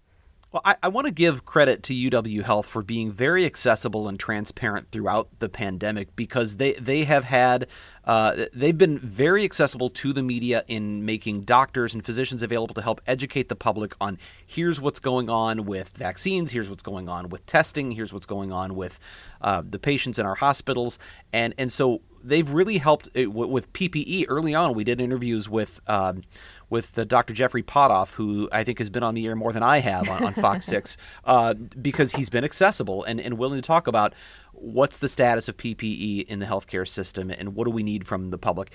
Well, 0.55 0.61
I, 0.63 0.77
I 0.83 0.87
want 0.87 1.03
to 1.03 1.11
give 1.11 1.45
credit 1.45 1.83
to 1.83 1.93
UW 1.93 2.43
Health 2.43 2.65
for 2.65 2.81
being 2.81 3.11
very 3.11 3.43
accessible 3.43 4.07
and 4.07 4.17
transparent 4.17 4.89
throughout 4.89 5.27
the 5.39 5.49
pandemic 5.49 6.15
because 6.15 6.55
they, 6.55 6.71
they 6.75 7.03
have 7.03 7.25
had, 7.25 7.67
uh, 8.05 8.45
they've 8.53 8.77
been 8.77 8.97
very 8.97 9.43
accessible 9.43 9.89
to 9.89 10.13
the 10.13 10.23
media 10.23 10.63
in 10.69 11.03
making 11.03 11.41
doctors 11.41 11.93
and 11.93 12.05
physicians 12.05 12.41
available 12.41 12.73
to 12.73 12.81
help 12.81 13.01
educate 13.05 13.49
the 13.49 13.55
public 13.57 13.95
on 13.99 14.17
here's 14.45 14.79
what's 14.79 15.01
going 15.01 15.29
on 15.29 15.65
with 15.65 15.89
vaccines, 15.89 16.53
here's 16.53 16.69
what's 16.69 16.83
going 16.83 17.09
on 17.09 17.27
with 17.27 17.45
testing, 17.45 17.91
here's 17.91 18.13
what's 18.13 18.25
going 18.25 18.53
on 18.53 18.75
with 18.75 18.97
uh, 19.41 19.61
the 19.69 19.77
patients 19.77 20.17
in 20.17 20.25
our 20.25 20.35
hospitals. 20.35 20.97
And, 21.33 21.53
and 21.57 21.73
so 21.73 21.99
they've 22.25 22.49
really 22.49 22.77
helped 22.77 23.09
with 23.15 23.71
PPE 23.73 24.25
early 24.27 24.55
on. 24.55 24.73
We 24.73 24.83
did 24.83 24.99
interviews 24.99 25.49
with 25.49 25.79
um, 25.87 26.23
with 26.69 26.97
uh, 26.97 27.03
Dr. 27.03 27.33
Jeffrey 27.33 27.63
Pothof, 27.63 28.13
who 28.13 28.49
I 28.51 28.63
think 28.63 28.79
has 28.79 28.89
been 28.89 29.03
on 29.03 29.13
the 29.13 29.27
air 29.27 29.35
more 29.35 29.53
than 29.53 29.63
I 29.63 29.79
have 29.79 30.09
on, 30.09 30.23
on 30.23 30.33
Fox 30.33 30.65
6, 30.67 30.97
uh, 31.23 31.53
because 31.81 32.13
he's 32.13 32.29
been 32.29 32.43
accessible 32.43 33.03
and, 33.03 33.21
and 33.21 33.37
willing 33.37 33.61
to 33.61 33.65
talk 33.65 33.87
about 33.87 34.13
what's 34.51 34.97
the 34.97 35.09
status 35.09 35.47
of 35.47 35.57
PPE 35.57 36.25
in 36.27 36.39
the 36.39 36.45
healthcare 36.45 36.87
system 36.87 37.29
and 37.29 37.55
what 37.55 37.65
do 37.65 37.71
we 37.71 37.83
need 37.83 38.07
from 38.07 38.31
the 38.31 38.37
public. 38.37 38.71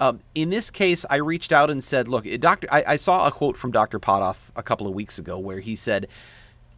Um, 0.00 0.20
in 0.34 0.50
this 0.50 0.70
case, 0.70 1.04
I 1.10 1.16
reached 1.16 1.52
out 1.52 1.70
and 1.70 1.84
said, 1.84 2.08
look, 2.08 2.24
Doctor, 2.40 2.68
I, 2.70 2.84
I 2.86 2.96
saw 2.96 3.26
a 3.26 3.30
quote 3.30 3.58
from 3.58 3.70
Dr. 3.70 3.98
Pothof 3.98 4.50
a 4.56 4.62
couple 4.62 4.86
of 4.86 4.94
weeks 4.94 5.18
ago 5.18 5.38
where 5.38 5.60
he 5.60 5.76
said, 5.76 6.08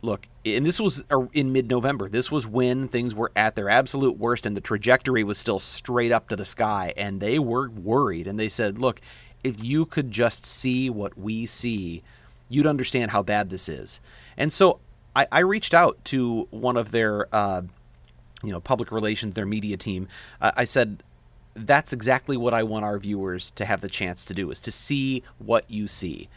look, 0.03 0.29
and 0.45 0.65
this 0.65 0.79
was 0.81 1.05
uh, 1.11 1.27
in 1.33 1.53
mid 1.53 1.69
November. 1.69 2.09
This 2.09 2.31
was 2.31 2.47
when 2.47 2.89
things 2.89 3.15
were 3.15 3.33
at 3.35 3.57
their 3.57 3.69
absolute 3.69 4.19
worst 4.19 4.47
and 4.47 4.57
the 4.57 4.61
trajectory 4.61 5.25
was 5.25 5.39
still 5.39 5.59
straight 5.59 6.13
up 6.13 6.29
to 6.29 6.37
the 6.37 6.45
sky. 6.45 6.93
And 6.97 7.21
they 7.21 7.39
were 7.39 7.69
worried. 7.71 8.27
And 8.27 8.39
they 8.39 8.49
said, 8.49 8.79
look, 8.79 9.01
if 9.43 9.63
you 9.63 9.87
could 9.87 10.11
just 10.11 10.47
see 10.47 10.91
what 10.91 11.17
we 11.19 11.47
see, 11.47 12.03
you'd 12.49 12.67
understand 12.67 13.11
how 13.11 13.23
bad 13.23 13.51
this 13.51 13.69
is. 13.69 14.01
And 14.37 14.53
so 14.53 14.81
I, 15.15 15.27
I 15.33 15.41
reached 15.41 15.75
out 15.75 16.05
to 16.07 16.47
one 16.51 16.77
of 16.77 16.91
their, 16.91 17.29
uh, 17.35 17.63
you 18.43 18.51
know, 18.51 18.61
public 18.61 18.93
relations, 18.93 19.35
their 19.35 19.47
media 19.47 19.77
team. 19.77 20.09
Uh, 20.41 20.53
I 20.57 20.65
said, 20.65 21.03
that's 21.55 21.93
exactly 21.93 22.37
what 22.37 22.53
I 22.53 22.63
want 22.63 22.85
our 22.85 22.99
viewers 22.99 23.51
to 23.53 23.65
have 23.65 23.81
the 23.81 23.89
chance 23.89 24.25
to 24.27 24.35
do 24.35 24.51
is 24.51 24.61
to 24.61 24.71
see 24.71 25.23
what 25.39 25.69
you 25.71 25.89
see. 25.89 26.29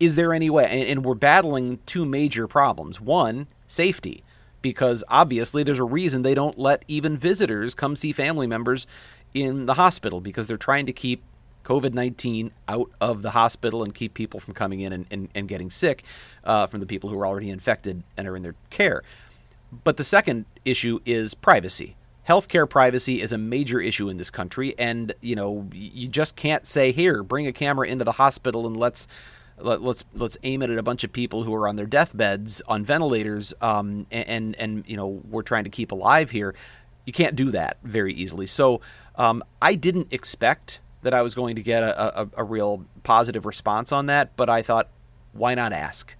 Is 0.00 0.14
there 0.14 0.32
any 0.32 0.50
way? 0.50 0.64
And, 0.64 0.88
and 0.88 1.04
we're 1.04 1.14
battling 1.14 1.80
two 1.86 2.04
major 2.04 2.46
problems. 2.46 3.00
One, 3.00 3.48
safety, 3.66 4.22
because 4.62 5.04
obviously 5.08 5.62
there's 5.62 5.78
a 5.78 5.84
reason 5.84 6.22
they 6.22 6.34
don't 6.34 6.58
let 6.58 6.84
even 6.88 7.16
visitors 7.16 7.74
come 7.74 7.96
see 7.96 8.12
family 8.12 8.46
members 8.46 8.86
in 9.34 9.66
the 9.66 9.74
hospital 9.74 10.20
because 10.20 10.46
they're 10.46 10.56
trying 10.56 10.86
to 10.86 10.92
keep 10.92 11.22
COVID 11.64 11.92
19 11.92 12.50
out 12.66 12.90
of 13.00 13.22
the 13.22 13.30
hospital 13.30 13.82
and 13.82 13.94
keep 13.94 14.14
people 14.14 14.40
from 14.40 14.54
coming 14.54 14.80
in 14.80 14.92
and, 14.92 15.06
and, 15.10 15.28
and 15.34 15.48
getting 15.48 15.70
sick 15.70 16.02
uh, 16.44 16.66
from 16.66 16.80
the 16.80 16.86
people 16.86 17.10
who 17.10 17.18
are 17.18 17.26
already 17.26 17.50
infected 17.50 18.02
and 18.16 18.26
are 18.26 18.36
in 18.36 18.42
their 18.42 18.54
care. 18.70 19.02
But 19.84 19.98
the 19.98 20.04
second 20.04 20.46
issue 20.64 21.00
is 21.04 21.34
privacy. 21.34 21.94
Healthcare 22.26 22.68
privacy 22.68 23.20
is 23.20 23.32
a 23.32 23.38
major 23.38 23.80
issue 23.80 24.08
in 24.08 24.16
this 24.16 24.30
country, 24.30 24.74
and 24.78 25.12
you 25.20 25.34
know 25.34 25.68
you 25.72 26.08
just 26.08 26.36
can't 26.36 26.66
say 26.66 26.92
here, 26.92 27.22
bring 27.22 27.46
a 27.46 27.52
camera 27.52 27.86
into 27.86 28.04
the 28.04 28.12
hospital 28.12 28.66
and 28.66 28.76
let's 28.76 29.06
let, 29.60 29.78
us 29.78 29.84
let's, 29.84 30.04
let's 30.14 30.38
aim 30.42 30.62
it 30.62 30.70
at 30.70 30.78
a 30.78 30.82
bunch 30.82 31.04
of 31.04 31.12
people 31.12 31.42
who 31.42 31.54
are 31.54 31.68
on 31.68 31.76
their 31.76 31.86
deathbeds 31.86 32.62
on 32.68 32.84
ventilators, 32.84 33.54
um, 33.60 34.06
and, 34.10 34.56
and 34.56 34.84
you 34.86 34.96
know 34.96 35.22
we're 35.28 35.42
trying 35.42 35.64
to 35.64 35.70
keep 35.70 35.92
alive 35.92 36.30
here. 36.30 36.54
You 37.04 37.12
can't 37.12 37.36
do 37.36 37.50
that 37.52 37.78
very 37.82 38.12
easily. 38.12 38.46
So 38.46 38.80
um, 39.16 39.42
I 39.62 39.74
didn't 39.74 40.12
expect 40.12 40.80
that 41.02 41.14
I 41.14 41.22
was 41.22 41.34
going 41.34 41.56
to 41.56 41.62
get 41.62 41.82
a, 41.82 42.22
a, 42.22 42.28
a 42.38 42.44
real 42.44 42.84
positive 43.02 43.46
response 43.46 43.92
on 43.92 44.06
that, 44.06 44.36
but 44.36 44.50
I 44.50 44.62
thought, 44.62 44.88
why 45.32 45.54
not 45.54 45.72
ask? 45.72 46.14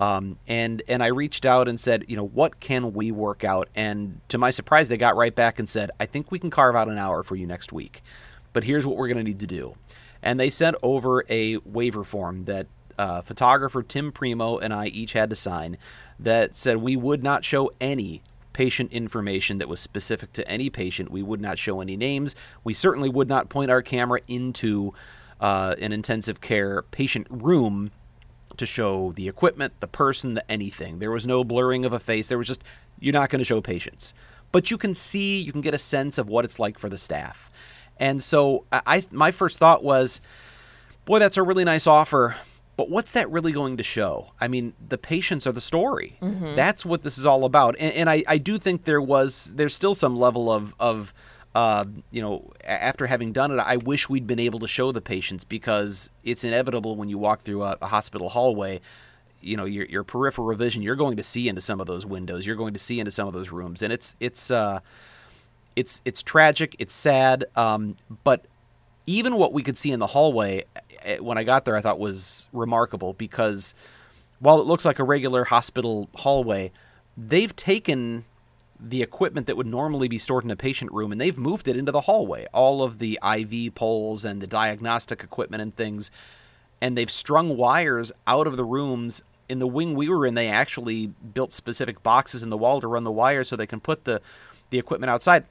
Um, 0.00 0.38
and 0.48 0.82
and 0.88 1.02
I 1.02 1.06
reached 1.08 1.46
out 1.46 1.68
and 1.68 1.78
said, 1.78 2.04
you 2.08 2.16
know, 2.16 2.26
what 2.26 2.58
can 2.58 2.92
we 2.92 3.12
work 3.12 3.44
out? 3.44 3.68
And 3.74 4.20
to 4.28 4.38
my 4.38 4.50
surprise, 4.50 4.88
they 4.88 4.96
got 4.96 5.16
right 5.16 5.34
back 5.34 5.58
and 5.58 5.68
said, 5.68 5.90
I 6.00 6.06
think 6.06 6.32
we 6.32 6.38
can 6.38 6.50
carve 6.50 6.74
out 6.74 6.88
an 6.88 6.98
hour 6.98 7.22
for 7.22 7.36
you 7.36 7.46
next 7.46 7.72
week, 7.72 8.02
but 8.52 8.64
here's 8.64 8.84
what 8.84 8.96
we're 8.96 9.06
going 9.06 9.18
to 9.18 9.24
need 9.24 9.40
to 9.40 9.46
do. 9.46 9.76
And 10.22 10.40
they 10.40 10.50
sent 10.50 10.76
over 10.82 11.24
a 11.28 11.58
waiver 11.58 12.02
form 12.02 12.46
that 12.46 12.66
uh, 12.98 13.22
photographer 13.22 13.82
Tim 13.82 14.12
Primo 14.12 14.58
and 14.58 14.72
I 14.72 14.86
each 14.86 15.12
had 15.12 15.30
to 15.30 15.36
sign 15.36 15.76
that 16.18 16.56
said 16.56 16.78
we 16.78 16.96
would 16.96 17.22
not 17.22 17.44
show 17.44 17.70
any 17.80 18.22
patient 18.52 18.92
information 18.92 19.58
that 19.58 19.68
was 19.68 19.80
specific 19.80 20.32
to 20.32 20.48
any 20.48 20.70
patient. 20.70 21.10
We 21.10 21.22
would 21.22 21.40
not 21.40 21.58
show 21.58 21.80
any 21.80 21.96
names. 21.96 22.34
We 22.62 22.72
certainly 22.72 23.08
would 23.08 23.28
not 23.28 23.48
point 23.48 23.70
our 23.70 23.82
camera 23.82 24.20
into 24.28 24.94
uh, 25.40 25.74
an 25.80 25.92
intensive 25.92 26.40
care 26.40 26.82
patient 26.82 27.26
room 27.28 27.90
to 28.56 28.64
show 28.64 29.12
the 29.12 29.28
equipment, 29.28 29.74
the 29.80 29.88
person, 29.88 30.34
the 30.34 30.50
anything. 30.50 31.00
There 31.00 31.10
was 31.10 31.26
no 31.26 31.42
blurring 31.42 31.84
of 31.84 31.92
a 31.92 31.98
face. 31.98 32.28
There 32.28 32.38
was 32.38 32.46
just, 32.46 32.62
you're 33.00 33.12
not 33.12 33.28
going 33.28 33.40
to 33.40 33.44
show 33.44 33.60
patients. 33.60 34.14
But 34.52 34.70
you 34.70 34.78
can 34.78 34.94
see, 34.94 35.40
you 35.40 35.50
can 35.50 35.60
get 35.60 35.74
a 35.74 35.78
sense 35.78 36.16
of 36.16 36.28
what 36.28 36.44
it's 36.44 36.60
like 36.60 36.78
for 36.78 36.88
the 36.88 36.98
staff. 36.98 37.50
And 37.98 38.22
so 38.22 38.64
I, 38.72 39.04
my 39.10 39.32
first 39.32 39.58
thought 39.58 39.82
was, 39.82 40.20
boy, 41.04 41.18
that's 41.18 41.36
a 41.36 41.42
really 41.42 41.64
nice 41.64 41.88
offer 41.88 42.36
but 42.76 42.90
what's 42.90 43.12
that 43.12 43.30
really 43.30 43.52
going 43.52 43.76
to 43.76 43.84
show? 43.84 44.32
I 44.40 44.48
mean, 44.48 44.74
the 44.88 44.98
patients 44.98 45.46
are 45.46 45.52
the 45.52 45.60
story. 45.60 46.18
Mm-hmm. 46.20 46.56
That's 46.56 46.84
what 46.84 47.02
this 47.02 47.18
is 47.18 47.26
all 47.26 47.44
about. 47.44 47.76
And, 47.78 47.94
and 47.94 48.10
I, 48.10 48.22
I 48.26 48.38
do 48.38 48.58
think 48.58 48.84
there 48.84 49.02
was 49.02 49.52
there's 49.54 49.74
still 49.74 49.94
some 49.94 50.16
level 50.16 50.50
of 50.50 50.74
of 50.80 51.14
uh, 51.54 51.84
you 52.10 52.20
know, 52.20 52.50
after 52.64 53.06
having 53.06 53.32
done 53.32 53.52
it, 53.52 53.58
I 53.60 53.76
wish 53.76 54.08
we'd 54.08 54.26
been 54.26 54.40
able 54.40 54.58
to 54.58 54.66
show 54.66 54.90
the 54.90 55.00
patients 55.00 55.44
because 55.44 56.10
it's 56.24 56.42
inevitable 56.42 56.96
when 56.96 57.08
you 57.08 57.16
walk 57.16 57.42
through 57.42 57.62
a, 57.62 57.76
a 57.80 57.86
hospital 57.86 58.30
hallway. 58.30 58.80
You 59.40 59.56
know, 59.56 59.64
your, 59.64 59.86
your 59.86 60.02
peripheral 60.02 60.56
vision, 60.56 60.82
you're 60.82 60.96
going 60.96 61.16
to 61.16 61.22
see 61.22 61.48
into 61.48 61.60
some 61.60 61.80
of 61.80 61.86
those 61.86 62.04
windows. 62.04 62.44
You're 62.46 62.56
going 62.56 62.72
to 62.72 62.80
see 62.80 62.98
into 62.98 63.12
some 63.12 63.28
of 63.28 63.34
those 63.34 63.52
rooms, 63.52 63.82
and 63.82 63.92
it's 63.92 64.16
it's 64.18 64.50
uh, 64.50 64.80
it's 65.76 66.02
it's 66.04 66.22
tragic. 66.22 66.74
It's 66.78 66.94
sad. 66.94 67.44
Um, 67.54 67.96
but 68.24 68.46
even 69.06 69.36
what 69.36 69.52
we 69.52 69.62
could 69.62 69.76
see 69.76 69.92
in 69.92 70.00
the 70.00 70.08
hallway 70.08 70.64
eh, 71.02 71.18
when 71.18 71.38
I 71.38 71.44
got 71.44 71.64
there, 71.64 71.76
I 71.76 71.80
thought 71.80 71.98
was 71.98 72.48
remarkable 72.52 73.12
because 73.12 73.74
while 74.38 74.60
it 74.60 74.66
looks 74.66 74.84
like 74.84 74.98
a 74.98 75.04
regular 75.04 75.44
hospital 75.44 76.08
hallway, 76.16 76.72
they've 77.16 77.54
taken 77.54 78.24
the 78.80 79.02
equipment 79.02 79.46
that 79.46 79.56
would 79.56 79.66
normally 79.66 80.08
be 80.08 80.18
stored 80.18 80.44
in 80.44 80.50
a 80.50 80.56
patient 80.56 80.92
room 80.92 81.12
and 81.12 81.20
they've 81.20 81.38
moved 81.38 81.68
it 81.68 81.76
into 81.76 81.92
the 81.92 82.02
hallway. 82.02 82.46
All 82.52 82.82
of 82.82 82.98
the 82.98 83.18
IV 83.24 83.74
poles 83.74 84.24
and 84.24 84.40
the 84.40 84.46
diagnostic 84.46 85.22
equipment 85.22 85.62
and 85.62 85.74
things, 85.76 86.10
and 86.80 86.96
they've 86.96 87.10
strung 87.10 87.56
wires 87.56 88.10
out 88.26 88.46
of 88.46 88.56
the 88.56 88.64
rooms. 88.64 89.22
In 89.48 89.58
the 89.58 89.66
wing 89.66 89.94
we 89.94 90.08
were 90.08 90.26
in, 90.26 90.34
they 90.34 90.48
actually 90.48 91.06
built 91.06 91.52
specific 91.52 92.02
boxes 92.02 92.42
in 92.42 92.50
the 92.50 92.56
wall 92.56 92.80
to 92.80 92.88
run 92.88 93.04
the 93.04 93.12
wires 93.12 93.48
so 93.48 93.56
they 93.56 93.66
can 93.66 93.80
put 93.80 94.04
the, 94.04 94.20
the 94.70 94.78
equipment 94.78 95.10
outside 95.10 95.44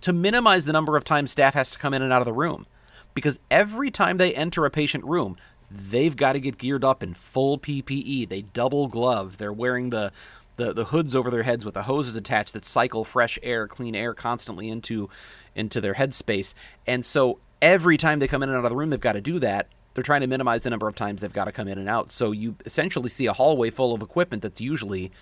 to 0.00 0.12
minimize 0.12 0.64
the 0.64 0.72
number 0.72 0.96
of 0.96 1.04
times 1.04 1.30
staff 1.30 1.54
has 1.54 1.70
to 1.70 1.78
come 1.78 1.94
in 1.94 2.02
and 2.02 2.12
out 2.12 2.20
of 2.20 2.26
the 2.26 2.32
room 2.32 2.66
because 3.14 3.38
every 3.50 3.90
time 3.90 4.18
they 4.18 4.34
enter 4.34 4.64
a 4.64 4.70
patient 4.70 5.04
room, 5.04 5.36
they've 5.70 6.16
got 6.16 6.34
to 6.34 6.40
get 6.40 6.58
geared 6.58 6.84
up 6.84 7.02
in 7.02 7.14
full 7.14 7.58
PPE. 7.58 8.28
They 8.28 8.42
double 8.42 8.88
glove. 8.88 9.38
They're 9.38 9.52
wearing 9.52 9.90
the 9.90 10.12
the 10.56 10.72
the 10.72 10.84
hoods 10.86 11.16
over 11.16 11.30
their 11.30 11.42
heads 11.42 11.64
with 11.64 11.74
the 11.74 11.84
hoses 11.84 12.14
attached 12.14 12.52
that 12.54 12.64
cycle 12.64 13.04
fresh 13.04 13.38
air, 13.42 13.66
clean 13.66 13.94
air 13.94 14.14
constantly 14.14 14.68
into 14.68 15.08
into 15.54 15.80
their 15.80 15.94
headspace. 15.94 16.54
And 16.86 17.04
so 17.04 17.38
every 17.62 17.96
time 17.96 18.18
they 18.18 18.28
come 18.28 18.42
in 18.42 18.48
and 18.48 18.58
out 18.58 18.64
of 18.64 18.70
the 18.70 18.76
room, 18.76 18.90
they've 18.90 19.00
got 19.00 19.12
to 19.12 19.20
do 19.20 19.38
that. 19.40 19.68
They're 19.94 20.04
trying 20.04 20.22
to 20.22 20.26
minimize 20.26 20.62
the 20.62 20.70
number 20.70 20.88
of 20.88 20.96
times 20.96 21.20
they've 21.20 21.32
got 21.32 21.44
to 21.44 21.52
come 21.52 21.68
in 21.68 21.78
and 21.78 21.88
out. 21.88 22.10
So 22.10 22.32
you 22.32 22.56
essentially 22.66 23.08
see 23.08 23.26
a 23.26 23.32
hallway 23.32 23.70
full 23.70 23.94
of 23.94 24.02
equipment 24.02 24.42
that's 24.42 24.60
usually 24.60 25.12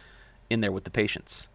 in 0.49 0.61
there 0.61 0.73
with 0.73 0.85
the 0.85 0.91
patients. 0.91 1.49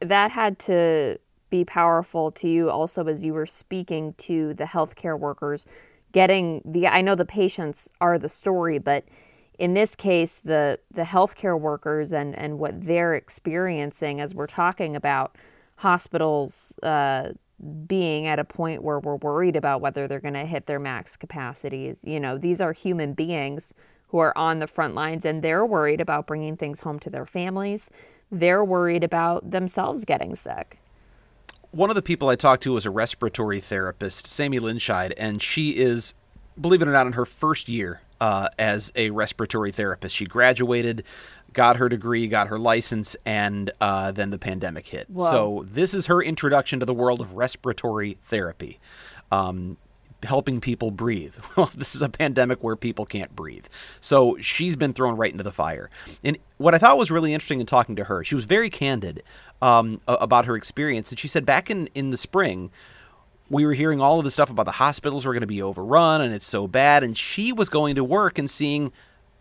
That 0.00 0.32
had 0.32 0.58
to 0.60 1.18
be 1.50 1.64
powerful 1.64 2.30
to 2.30 2.48
you 2.48 2.70
also 2.70 3.06
as 3.06 3.24
you 3.24 3.34
were 3.34 3.46
speaking 3.46 4.14
to 4.14 4.54
the 4.54 4.64
healthcare 4.64 5.18
workers 5.18 5.66
getting 6.12 6.62
the 6.64 6.88
I 6.88 7.00
know 7.00 7.14
the 7.14 7.24
patients 7.24 7.88
are 8.00 8.18
the 8.18 8.28
story, 8.28 8.78
but 8.78 9.04
in 9.58 9.74
this 9.74 9.94
case, 9.94 10.40
the 10.44 10.78
the 10.90 11.02
healthcare 11.02 11.58
workers 11.58 12.12
and 12.12 12.36
and 12.36 12.58
what 12.58 12.86
they're 12.86 13.14
experiencing 13.14 14.20
as 14.20 14.34
we're 14.34 14.46
talking 14.46 14.96
about 14.96 15.36
hospitals 15.76 16.78
uh, 16.82 17.32
being 17.86 18.26
at 18.26 18.38
a 18.38 18.44
point 18.44 18.82
where 18.82 19.00
we're 19.00 19.16
worried 19.16 19.56
about 19.56 19.80
whether 19.80 20.06
they're 20.08 20.20
going 20.20 20.34
to 20.34 20.44
hit 20.44 20.66
their 20.66 20.78
max 20.78 21.16
capacities. 21.16 22.02
You 22.04 22.20
know, 22.20 22.38
these 22.38 22.60
are 22.60 22.72
human 22.72 23.14
beings 23.14 23.74
who 24.08 24.18
are 24.18 24.36
on 24.38 24.58
the 24.58 24.66
front 24.66 24.94
lines, 24.94 25.24
and 25.24 25.42
they're 25.42 25.66
worried 25.66 26.00
about 26.00 26.26
bringing 26.26 26.56
things 26.56 26.80
home 26.80 26.98
to 27.00 27.10
their 27.10 27.26
families. 27.26 27.90
They're 28.30 28.64
worried 28.64 29.04
about 29.04 29.50
themselves 29.50 30.04
getting 30.04 30.34
sick. 30.34 30.78
One 31.70 31.90
of 31.90 31.96
the 31.96 32.02
people 32.02 32.28
I 32.28 32.36
talked 32.36 32.62
to 32.62 32.72
was 32.72 32.86
a 32.86 32.90
respiratory 32.90 33.60
therapist, 33.60 34.26
Sammy 34.26 34.58
Linscheid, 34.58 35.12
and 35.16 35.42
she 35.42 35.70
is, 35.70 36.14
believe 36.58 36.80
it 36.80 36.88
or 36.88 36.92
not, 36.92 37.06
in 37.06 37.12
her 37.12 37.26
first 37.26 37.68
year 37.68 38.00
uh, 38.20 38.48
as 38.58 38.90
a 38.96 39.10
respiratory 39.10 39.70
therapist. 39.70 40.16
She 40.16 40.24
graduated, 40.24 41.04
got 41.52 41.76
her 41.76 41.88
degree, 41.88 42.26
got 42.26 42.48
her 42.48 42.58
license, 42.58 43.16
and 43.26 43.70
uh, 43.80 44.12
then 44.12 44.30
the 44.30 44.38
pandemic 44.38 44.86
hit. 44.88 45.10
Whoa. 45.10 45.30
So 45.30 45.64
this 45.68 45.92
is 45.92 46.06
her 46.06 46.22
introduction 46.22 46.80
to 46.80 46.86
the 46.86 46.94
world 46.94 47.20
of 47.20 47.34
respiratory 47.34 48.16
therapy. 48.22 48.80
Um, 49.30 49.76
helping 50.24 50.60
people 50.60 50.90
breathe. 50.90 51.34
Well, 51.56 51.70
this 51.74 51.96
is 51.96 52.02
a 52.02 52.08
pandemic 52.08 52.62
where 52.62 52.76
people 52.76 53.04
can't 53.04 53.34
breathe. 53.34 53.66
So 54.00 54.36
she's 54.38 54.76
been 54.76 54.92
thrown 54.92 55.16
right 55.16 55.32
into 55.32 55.42
the 55.42 55.52
fire. 55.52 55.90
And 56.22 56.38
what 56.56 56.74
I 56.74 56.78
thought 56.78 56.96
was 56.96 57.10
really 57.10 57.34
interesting 57.34 57.60
in 57.60 57.66
talking 57.66 57.96
to 57.96 58.04
her, 58.04 58.22
she 58.22 58.36
was 58.36 58.44
very 58.44 58.70
candid 58.70 59.24
um, 59.60 60.00
about 60.06 60.44
her 60.44 60.54
experience. 60.54 61.10
And 61.10 61.18
she 61.18 61.26
said 61.26 61.44
back 61.44 61.68
in, 61.68 61.88
in 61.94 62.10
the 62.10 62.16
spring, 62.16 62.70
we 63.50 63.66
were 63.66 63.72
hearing 63.72 64.00
all 64.00 64.18
of 64.18 64.24
the 64.24 64.30
stuff 64.30 64.50
about 64.50 64.66
the 64.66 64.72
hospitals 64.72 65.26
were 65.26 65.32
going 65.32 65.40
to 65.40 65.48
be 65.48 65.62
overrun 65.62 66.20
and 66.20 66.32
it's 66.32 66.46
so 66.46 66.68
bad. 66.68 67.02
And 67.02 67.16
she 67.16 67.52
was 67.52 67.68
going 67.68 67.96
to 67.96 68.04
work 68.04 68.38
and 68.38 68.48
seeing 68.48 68.92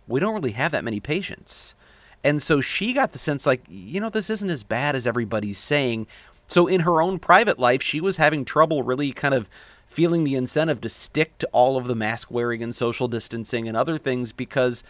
we 0.08 0.20
don't 0.20 0.34
really 0.34 0.52
have 0.52 0.72
that 0.72 0.84
many 0.84 1.00
patients. 1.00 1.76
And 2.24 2.42
so 2.42 2.62
she 2.62 2.94
got 2.94 3.12
the 3.12 3.20
sense 3.20 3.46
like, 3.46 3.64
you 3.70 4.00
know, 4.00 4.10
this 4.10 4.30
isn't 4.30 4.50
as 4.50 4.64
bad 4.64 4.96
as 4.96 5.06
everybody's 5.06 5.58
saying. 5.58 6.08
So 6.48 6.68
in 6.68 6.82
her 6.82 7.02
own 7.02 7.20
private 7.20 7.60
life, 7.60 7.82
she 7.82 8.02
was 8.02 8.18
having 8.18 8.46
trouble 8.46 8.84
really 8.84 9.12
kind 9.12 9.34
of 9.34 9.50
feeling 9.88 10.24
the 10.24 10.36
incentive 10.36 10.82
to 10.82 10.90
stick 10.90 11.38
to 11.40 11.50
all 11.52 11.78
of 11.78 11.88
the 11.88 11.96
mask 11.96 12.30
wearing 12.30 12.62
and 12.62 12.76
social 12.76 13.08
distancing 13.08 13.68
and 13.68 13.76
other 13.76 13.98
things 13.98 14.32
because 14.32 14.84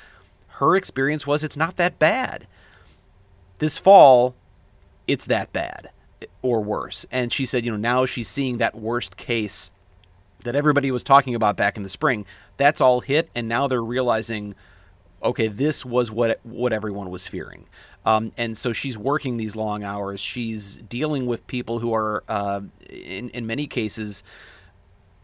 her 0.48 0.76
experience 0.76 1.26
was 1.26 1.44
it's 1.44 1.56
not 1.56 1.78
that 1.78 1.98
bad. 2.00 2.48
This 3.60 3.78
fall, 3.78 4.36
it's 5.08 5.26
that 5.26 5.54
bad 5.54 5.92
or 6.42 6.62
worse. 6.62 7.06
And 7.12 7.32
she 7.32 7.46
said, 7.46 7.64
you 7.64 7.72
know, 7.72 7.78
now 7.78 8.06
she's 8.06 8.28
seeing 8.28 8.58
that 8.58 8.76
worst 8.76 9.18
case 9.18 9.72
that 10.44 10.56
everybody 10.56 10.92
was 10.92 11.04
talking 11.04 11.36
about 11.36 11.56
back 11.58 11.78
in 11.78 11.84
the 11.84 11.90
spring. 11.90 12.26
That's 12.58 12.82
all 12.82 13.02
hit, 13.02 13.30
and 13.36 13.48
now 13.48 13.68
they're 13.68 13.84
realizing, 13.84 14.56
okay, 15.24 15.48
this 15.48 15.86
was 15.86 16.12
what 16.12 16.40
what 16.44 16.74
everyone 16.74 17.10
was 17.10 17.28
fearing. 17.28 17.68
Um, 18.06 18.32
and 18.38 18.58
so 18.58 18.72
she's 18.72 18.98
working 18.98 19.38
these 19.38 19.56
long 19.56 19.84
hours. 19.84 20.22
She's 20.22 20.78
dealing 20.78 21.26
with 21.26 21.46
people 21.48 21.80
who 21.80 21.94
are, 21.94 22.24
uh, 22.30 22.62
in 22.90 23.30
in 23.30 23.46
many 23.46 23.68
cases, 23.68 24.24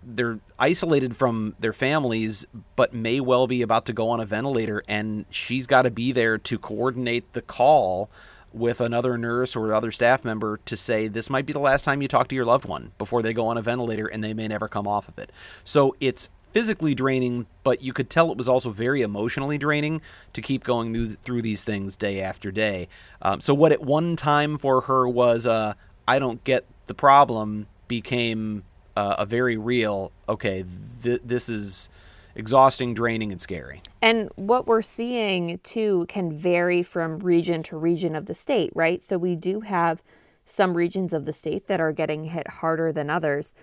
they're 0.05 0.39
isolated 0.59 1.15
from 1.15 1.55
their 1.59 1.73
families, 1.73 2.45
but 2.75 2.93
may 2.93 3.19
well 3.19 3.47
be 3.47 3.61
about 3.61 3.85
to 3.85 3.93
go 3.93 4.09
on 4.09 4.19
a 4.19 4.25
ventilator, 4.25 4.83
and 4.87 5.25
she's 5.29 5.67
got 5.67 5.83
to 5.83 5.91
be 5.91 6.11
there 6.11 6.37
to 6.37 6.57
coordinate 6.57 7.33
the 7.33 7.41
call 7.41 8.09
with 8.53 8.79
another 8.79 9.17
nurse 9.17 9.55
or 9.55 9.73
other 9.73 9.91
staff 9.91 10.23
member 10.23 10.59
to 10.65 10.77
say 10.77 11.07
this 11.07 11.29
might 11.29 11.45
be 11.45 11.53
the 11.53 11.59
last 11.59 11.83
time 11.83 12.01
you 12.01 12.07
talk 12.07 12.27
to 12.27 12.35
your 12.35 12.45
loved 12.45 12.65
one 12.65 12.91
before 12.97 13.21
they 13.21 13.33
go 13.33 13.47
on 13.47 13.57
a 13.57 13.61
ventilator 13.61 14.05
and 14.05 14.23
they 14.23 14.33
may 14.33 14.47
never 14.47 14.67
come 14.67 14.87
off 14.87 15.07
of 15.07 15.17
it. 15.17 15.31
So 15.63 15.95
it's 15.99 16.29
physically 16.51 16.93
draining, 16.93 17.47
but 17.63 17.81
you 17.81 17.91
could 17.93 18.11
tell 18.11 18.31
it 18.31 18.37
was 18.37 18.47
also 18.47 18.69
very 18.69 19.01
emotionally 19.01 19.57
draining 19.57 20.01
to 20.33 20.41
keep 20.41 20.63
going 20.63 20.93
through, 20.93 21.13
through 21.13 21.41
these 21.41 21.63
things 21.63 21.97
day 21.97 22.21
after 22.21 22.51
day. 22.51 22.87
Um, 23.23 23.41
so 23.41 23.55
what 23.55 23.71
at 23.71 23.81
one 23.81 24.15
time 24.15 24.59
for 24.59 24.81
her 24.81 25.09
was 25.09 25.47
uh, 25.47 25.73
I 26.07 26.19
don't 26.19 26.43
get 26.43 26.65
the 26.85 26.93
problem 26.93 27.67
became 27.87 28.63
uh, 28.95 29.15
a 29.19 29.25
very 29.25 29.57
real 29.57 30.11
okay 30.27 30.63
th- 31.01 31.21
this 31.23 31.49
is 31.49 31.89
exhausting, 32.35 32.93
draining, 32.93 33.31
and 33.31 33.41
scary. 33.41 33.81
And 34.01 34.29
what 34.35 34.65
we're 34.67 34.81
seeing 34.81 35.59
too 35.59 36.05
can 36.09 36.35
vary 36.35 36.81
from 36.83 37.19
region 37.19 37.63
to 37.63 37.77
region 37.77 38.15
of 38.15 38.25
the 38.25 38.33
state, 38.33 38.71
right? 38.73 39.03
So 39.03 39.17
we 39.17 39.35
do 39.35 39.61
have 39.61 40.01
some 40.45 40.73
regions 40.75 41.13
of 41.13 41.25
the 41.25 41.33
state 41.33 41.67
that 41.67 41.79
are 41.79 41.91
getting 41.91 42.25
hit 42.25 42.47
harder 42.47 42.91
than 42.91 43.09
others. 43.09 43.53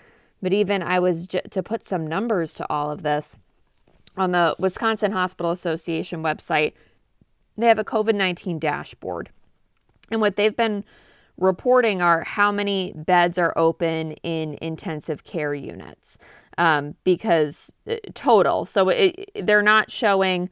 But 0.41 0.53
even 0.53 0.83
I 0.83 0.99
was 0.99 1.27
j- 1.27 1.43
to 1.51 1.63
put 1.63 1.85
some 1.85 2.07
numbers 2.07 2.55
to 2.55 2.67
all 2.71 2.91
of 2.91 3.03
this 3.03 3.37
on 4.17 4.33
the 4.33 4.57
Wisconsin 4.59 5.13
Hospital 5.13 5.51
Association 5.51 6.23
website, 6.23 6.73
they 7.57 7.67
have 7.67 7.79
a 7.79 7.85
COVID 7.85 8.15
19 8.15 8.59
dashboard. 8.59 9.31
And 10.11 10.21
what 10.21 10.37
they've 10.37 10.57
been 10.57 10.85
reporting 11.41 12.01
are 12.01 12.23
how 12.23 12.53
many 12.53 12.93
beds 12.95 13.39
are 13.39 13.53
open 13.57 14.13
in 14.23 14.57
intensive 14.61 15.25
care 15.25 15.55
units 15.55 16.19
um, 16.59 16.95
because 17.03 17.73
uh, 17.89 17.97
total. 18.15 18.67
So 18.67 18.91
it, 18.91 19.31
they're 19.35 19.63
not 19.63 19.91
showing 19.91 20.51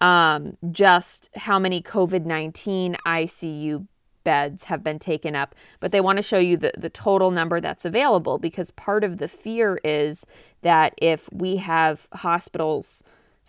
um, 0.00 0.56
just 0.70 1.30
how 1.34 1.58
many 1.58 1.82
COVID 1.82 2.24
19 2.26 2.96
ICU 3.06 3.86
beds 4.22 4.64
have 4.64 4.82
been 4.82 4.98
taken 4.98 5.34
up, 5.36 5.54
but 5.80 5.92
they 5.92 6.00
want 6.00 6.16
to 6.16 6.22
show 6.22 6.38
you 6.38 6.56
the, 6.56 6.72
the 6.76 6.90
total 6.90 7.30
number 7.30 7.60
that's 7.60 7.84
available 7.84 8.38
because 8.38 8.70
part 8.72 9.04
of 9.04 9.18
the 9.18 9.28
fear 9.28 9.78
is 9.84 10.26
that 10.62 10.94
if 10.98 11.28
we 11.32 11.56
have 11.56 12.08
hospitals 12.12 13.02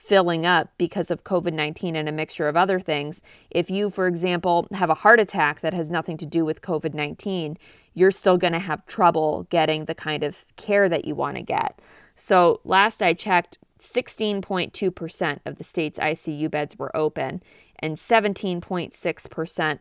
filling 0.08 0.46
up 0.46 0.72
because 0.78 1.12
of 1.12 1.26
COVID 1.26 1.54
19 1.54 1.96
and 1.96 2.08
a 2.08 2.12
mixture 2.14 2.48
of 2.48 2.56
other 2.56 2.80
things, 2.80 3.22
if 3.52 3.70
you, 3.70 3.90
for 3.90 4.08
example, 4.08 4.68
have 4.72 4.90
a 4.90 4.96
heart 4.96 5.20
attack 5.20 5.60
that 5.62 5.74
has 5.74 5.90
nothing 5.92 6.16
to 6.18 6.26
do 6.26 6.46
with 6.46 6.62
COVID 6.62 6.94
19, 6.94 7.58
you're 7.94 8.12
still 8.12 8.38
going 8.38 8.54
to 8.54 8.60
have 8.60 8.86
trouble 8.86 9.48
getting 9.50 9.86
the 9.86 9.96
kind 9.96 10.24
of 10.24 10.46
care 10.56 10.88
that 10.88 11.06
you 11.06 11.14
want 11.14 11.36
to 11.36 11.44
get. 11.44 11.80
So 12.16 12.62
last 12.64 13.02
I 13.02 13.14
checked, 13.14 13.58
16.2% 13.80 15.40
of 15.46 15.58
the 15.58 15.64
state's 15.64 16.00
ICU 16.00 16.50
beds 16.50 16.80
were 16.80 16.96
open, 16.96 17.44
and 17.80 17.98
17.6% 17.98 19.80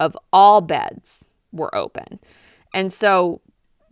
of 0.00 0.18
all 0.32 0.60
beds 0.60 1.26
were 1.52 1.74
open. 1.74 2.18
And 2.74 2.92
so 2.92 3.40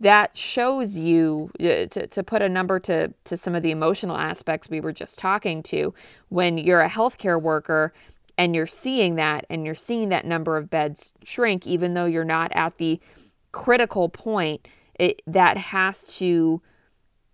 that 0.05 0.37
shows 0.37 0.99
you 0.99 1.49
uh, 1.59 1.87
to, 1.87 2.05
to 2.05 2.23
put 2.23 2.43
a 2.43 2.47
number 2.47 2.79
to, 2.79 3.11
to 3.23 3.35
some 3.35 3.55
of 3.55 3.63
the 3.63 3.71
emotional 3.71 4.15
aspects 4.15 4.69
we 4.69 4.79
were 4.79 4.93
just 4.93 5.17
talking 5.17 5.63
to 5.63 5.91
when 6.29 6.59
you're 6.59 6.81
a 6.81 6.89
healthcare 6.89 7.41
worker 7.41 7.91
and 8.37 8.55
you're 8.55 8.67
seeing 8.67 9.15
that 9.15 9.47
and 9.49 9.65
you're 9.65 9.73
seeing 9.73 10.09
that 10.09 10.23
number 10.23 10.57
of 10.57 10.69
beds 10.69 11.11
shrink 11.23 11.65
even 11.65 11.95
though 11.95 12.05
you're 12.05 12.23
not 12.23 12.51
at 12.51 12.77
the 12.77 12.99
critical 13.51 14.07
point 14.07 14.67
it, 14.99 15.23
that 15.25 15.57
has 15.57 16.07
to 16.19 16.61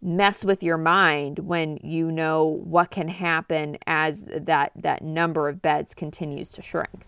mess 0.02 0.46
with 0.46 0.64
your 0.64 0.78
mind 0.78 1.40
when 1.40 1.78
you 1.84 2.10
know 2.10 2.46
what 2.64 2.90
can 2.90 3.10
happen 3.10 3.78
as 3.86 4.24
that 4.26 4.72
that 4.78 5.02
number 5.02 5.50
of 5.50 5.62
beds 5.62 5.94
continues 5.94 6.54
to 6.54 6.62
shrink. 6.62 7.06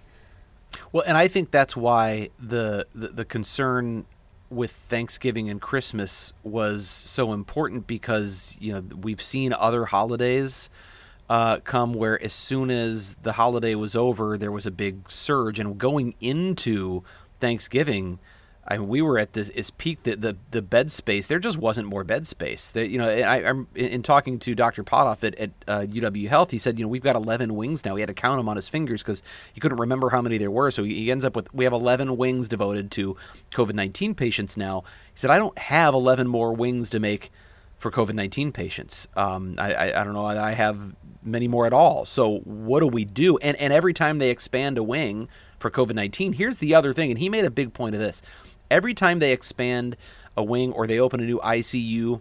Well, 0.91 1.04
and 1.08 1.17
I 1.17 1.30
think 1.30 1.52
that's 1.52 1.78
why 1.78 2.32
the, 2.39 2.86
the, 2.93 3.08
the 3.10 3.26
concern 3.26 4.06
with 4.53 4.71
Thanksgiving 4.71 5.49
and 5.49 5.61
Christmas 5.61 6.33
was 6.43 6.87
so 6.87 7.33
important 7.33 7.87
because 7.87 8.57
you 8.59 8.73
know 8.73 8.81
we've 8.95 9.21
seen 9.21 9.53
other 9.53 9.85
holidays 9.85 10.69
uh, 11.29 11.59
come 11.59 11.93
where 11.93 12.21
as 12.21 12.33
soon 12.33 12.69
as 12.69 13.15
the 13.23 13.33
holiday 13.33 13.75
was 13.75 13.95
over, 13.95 14.37
there 14.37 14.51
was 14.51 14.65
a 14.65 14.71
big 14.71 15.09
surge, 15.09 15.59
and 15.59 15.77
going 15.77 16.15
into 16.19 17.03
Thanksgiving, 17.39 18.19
I 18.65 18.78
mean, 18.78 18.88
we 18.88 19.02
were 19.02 19.19
at 19.19 19.34
this 19.34 19.49
is 19.49 19.71
peak 19.71 20.04
the, 20.04 20.15
the, 20.15 20.38
the 20.52 20.62
bed 20.62 20.91
space. 20.91 21.28
There 21.28 21.39
just 21.39 21.58
wasn't 21.58 21.88
more 21.88 22.04
bed 22.04 22.26
space. 22.28 22.71
You 22.76 22.97
know, 22.97 23.08
I, 23.10 23.41
am 23.41 23.67
in 23.76 24.04
talking 24.04 24.39
to 24.39 24.56
Dr. 24.56 24.84
Pothof 24.84 25.23
at, 25.23 25.36
at 25.36 25.52
uh, 25.67 25.82
UW 25.82 26.30
Health. 26.30 26.52
He 26.52 26.58
said, 26.58 26.80
you 26.80 26.86
know, 26.86 26.89
we've 26.89 27.04
got 27.04 27.17
11 27.17 27.56
wings 27.56 27.84
now. 27.84 27.95
He 27.95 28.02
had 28.02 28.08
to 28.08 28.13
count 28.13 28.39
them 28.39 28.47
on 28.47 28.56
his 28.56 28.69
fingers 28.69 29.04
because 29.04 29.21
he 29.52 29.60
couldn't 29.60 29.80
remember 29.80 30.12
how 30.12 30.21
many 30.21 30.38
there 30.38 30.52
were. 30.52 30.71
So 30.71 30.84
he, 30.84 30.95
he 30.95 31.12
ends 31.12 31.26
up 31.26 31.36
with 31.36 31.54
we 31.54 31.65
have 31.65 31.73
11 31.73 32.15
wings 32.15 32.47
devoted 32.47 32.89
to 32.91 33.17
COVID 33.52 33.73
19 33.73 34.15
patients 34.15 34.56
now. 34.56 34.84
He 35.13 35.19
said, 35.19 35.30
I 35.30 35.39
don't 35.39 35.58
have 35.58 35.93
11 35.93 36.28
more 36.28 36.54
wings 36.54 36.89
to 36.91 36.99
make 36.99 37.32
for 37.80 37.91
COVID 37.91 38.13
19 38.13 38.54
patients. 38.54 39.10
Um, 39.17 39.56
I, 39.58 39.73
I, 39.73 40.02
I 40.02 40.04
don't 40.06 40.13
know. 40.13 40.26
I 40.26 40.54
have 40.54 40.95
many 41.21 41.49
more 41.49 41.65
at 41.65 41.73
all. 41.73 42.06
So 42.06 42.38
what 42.39 42.80
do 42.80 42.88
we 42.88 43.04
do? 43.04 43.38
And 43.38 43.58
and 43.58 43.73
every 43.73 43.93
time 43.93 44.19
they 44.19 44.30
expand 44.30 44.78
a 44.78 44.84
wing 44.84 45.28
for 45.63 45.71
COVID 45.71 45.95
19. 45.95 46.34
Here's 46.34 46.58
the 46.58 46.76
other 46.76 46.93
thing, 46.93 47.10
and 47.10 47.19
he 47.19 47.30
made 47.30 47.45
a 47.45 47.49
big 47.49 47.73
point 47.73 47.95
of 47.95 48.02
this. 48.02 48.21
Every 48.69 48.93
time 48.93 49.19
they 49.19 49.32
expand 49.32 49.95
a 50.36 50.43
wing 50.43 50.73
or 50.73 50.86
they 50.86 50.99
open 50.99 51.21
a 51.21 51.26
new 51.26 51.39
ICU 51.39 52.19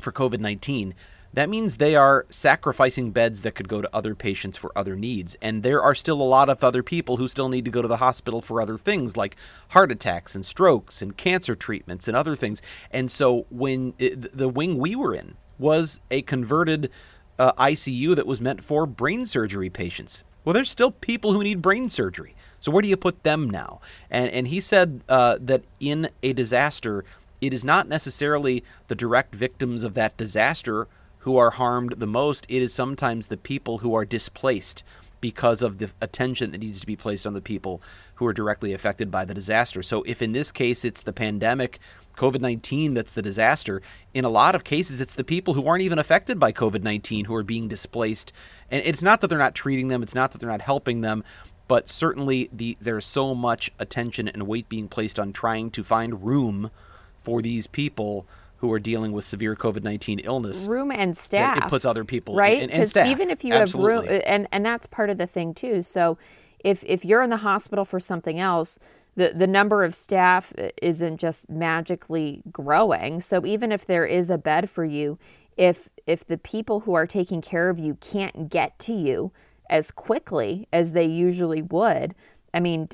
for 0.00 0.10
COVID 0.10 0.40
19, 0.40 0.94
that 1.34 1.50
means 1.50 1.76
they 1.76 1.94
are 1.94 2.24
sacrificing 2.30 3.10
beds 3.10 3.42
that 3.42 3.54
could 3.54 3.68
go 3.68 3.82
to 3.82 3.94
other 3.94 4.14
patients 4.14 4.56
for 4.56 4.72
other 4.74 4.96
needs. 4.96 5.36
And 5.42 5.62
there 5.62 5.82
are 5.82 5.94
still 5.94 6.22
a 6.22 6.24
lot 6.24 6.48
of 6.48 6.64
other 6.64 6.82
people 6.82 7.18
who 7.18 7.28
still 7.28 7.50
need 7.50 7.66
to 7.66 7.70
go 7.70 7.82
to 7.82 7.88
the 7.88 7.98
hospital 7.98 8.40
for 8.40 8.62
other 8.62 8.78
things 8.78 9.14
like 9.14 9.36
heart 9.68 9.92
attacks 9.92 10.34
and 10.34 10.44
strokes 10.44 11.02
and 11.02 11.16
cancer 11.18 11.54
treatments 11.54 12.08
and 12.08 12.16
other 12.16 12.34
things. 12.34 12.62
And 12.90 13.12
so 13.12 13.44
when 13.50 13.92
it, 13.98 14.36
the 14.36 14.48
wing 14.48 14.78
we 14.78 14.96
were 14.96 15.14
in 15.14 15.36
was 15.58 16.00
a 16.10 16.22
converted 16.22 16.90
uh, 17.38 17.52
ICU 17.52 18.16
that 18.16 18.26
was 18.26 18.40
meant 18.40 18.64
for 18.64 18.86
brain 18.86 19.26
surgery 19.26 19.68
patients. 19.68 20.24
Well, 20.46 20.54
there's 20.54 20.70
still 20.70 20.90
people 20.90 21.34
who 21.34 21.44
need 21.44 21.60
brain 21.60 21.90
surgery. 21.90 22.34
So 22.60 22.70
where 22.70 22.82
do 22.82 22.88
you 22.88 22.96
put 22.96 23.22
them 23.22 23.48
now? 23.48 23.80
And 24.10 24.30
and 24.30 24.48
he 24.48 24.60
said 24.60 25.02
uh, 25.08 25.38
that 25.40 25.64
in 25.80 26.10
a 26.22 26.32
disaster, 26.32 27.04
it 27.40 27.52
is 27.52 27.64
not 27.64 27.88
necessarily 27.88 28.62
the 28.88 28.94
direct 28.94 29.34
victims 29.34 29.82
of 29.82 29.94
that 29.94 30.16
disaster 30.16 30.86
who 31.20 31.36
are 31.36 31.50
harmed 31.50 31.94
the 31.98 32.06
most. 32.06 32.46
It 32.48 32.62
is 32.62 32.72
sometimes 32.72 33.26
the 33.26 33.36
people 33.36 33.78
who 33.78 33.94
are 33.94 34.04
displaced 34.04 34.82
because 35.20 35.62
of 35.62 35.78
the 35.78 35.90
attention 36.00 36.50
that 36.50 36.58
needs 36.58 36.80
to 36.80 36.86
be 36.86 36.96
placed 36.96 37.26
on 37.26 37.34
the 37.34 37.40
people 37.42 37.82
who 38.14 38.26
are 38.26 38.32
directly 38.32 38.72
affected 38.72 39.10
by 39.10 39.24
the 39.24 39.34
disaster. 39.34 39.82
So, 39.82 40.02
if 40.02 40.22
in 40.22 40.32
this 40.32 40.50
case 40.50 40.84
it's 40.84 41.02
the 41.02 41.12
pandemic, 41.12 41.78
COVID 42.16 42.40
19 42.40 42.94
that's 42.94 43.12
the 43.12 43.22
disaster, 43.22 43.82
in 44.14 44.24
a 44.24 44.28
lot 44.28 44.54
of 44.54 44.64
cases 44.64 45.00
it's 45.00 45.14
the 45.14 45.24
people 45.24 45.54
who 45.54 45.66
aren't 45.66 45.82
even 45.82 45.98
affected 45.98 46.38
by 46.38 46.52
COVID 46.52 46.82
19 46.82 47.26
who 47.26 47.34
are 47.34 47.42
being 47.42 47.68
displaced. 47.68 48.32
And 48.70 48.82
it's 48.84 49.02
not 49.02 49.20
that 49.20 49.28
they're 49.28 49.38
not 49.38 49.54
treating 49.54 49.88
them, 49.88 50.02
it's 50.02 50.14
not 50.14 50.32
that 50.32 50.38
they're 50.38 50.50
not 50.50 50.62
helping 50.62 51.00
them, 51.02 51.24
but 51.70 51.88
certainly 51.88 52.50
the, 52.52 52.76
there's 52.80 53.06
so 53.06 53.32
much 53.32 53.70
attention 53.78 54.26
and 54.26 54.48
weight 54.48 54.68
being 54.68 54.88
placed 54.88 55.20
on 55.20 55.32
trying 55.32 55.70
to 55.70 55.84
find 55.84 56.26
room 56.26 56.72
for 57.20 57.40
these 57.40 57.68
people 57.68 58.26
who 58.56 58.72
are 58.72 58.80
dealing 58.80 59.12
with 59.12 59.24
severe 59.24 59.54
COVID 59.54 59.84
nineteen 59.84 60.18
illness. 60.18 60.66
Room 60.66 60.90
and 60.90 61.16
staff. 61.16 61.58
It 61.58 61.68
puts 61.68 61.84
other 61.84 62.04
people 62.04 62.34
right 62.34 62.60
and, 62.60 62.72
and 62.72 62.88
staff. 62.88 63.06
Even 63.06 63.30
if 63.30 63.44
you 63.44 63.54
Absolutely. 63.54 64.08
have 64.08 64.14
room, 64.14 64.22
and 64.26 64.48
and 64.50 64.66
that's 64.66 64.88
part 64.88 65.10
of 65.10 65.18
the 65.18 65.28
thing 65.28 65.54
too. 65.54 65.80
So, 65.82 66.18
if 66.58 66.82
if 66.88 67.04
you're 67.04 67.22
in 67.22 67.30
the 67.30 67.36
hospital 67.36 67.84
for 67.84 68.00
something 68.00 68.40
else, 68.40 68.80
the 69.14 69.32
the 69.32 69.46
number 69.46 69.84
of 69.84 69.94
staff 69.94 70.52
uh, 70.58 70.70
isn't 70.82 71.18
just 71.18 71.48
magically 71.48 72.42
growing. 72.50 73.20
So 73.20 73.46
even 73.46 73.70
if 73.70 73.86
there 73.86 74.06
is 74.06 74.28
a 74.28 74.38
bed 74.38 74.68
for 74.68 74.84
you, 74.84 75.20
if 75.56 75.88
if 76.04 76.26
the 76.26 76.36
people 76.36 76.80
who 76.80 76.94
are 76.94 77.06
taking 77.06 77.40
care 77.40 77.70
of 77.70 77.78
you 77.78 77.94
can't 78.00 78.48
get 78.48 78.76
to 78.80 78.92
you 78.92 79.30
as 79.70 79.90
quickly 79.90 80.68
as 80.72 80.92
they 80.92 81.06
usually 81.06 81.62
would, 81.62 82.14
I 82.52 82.60
mean, 82.60 82.88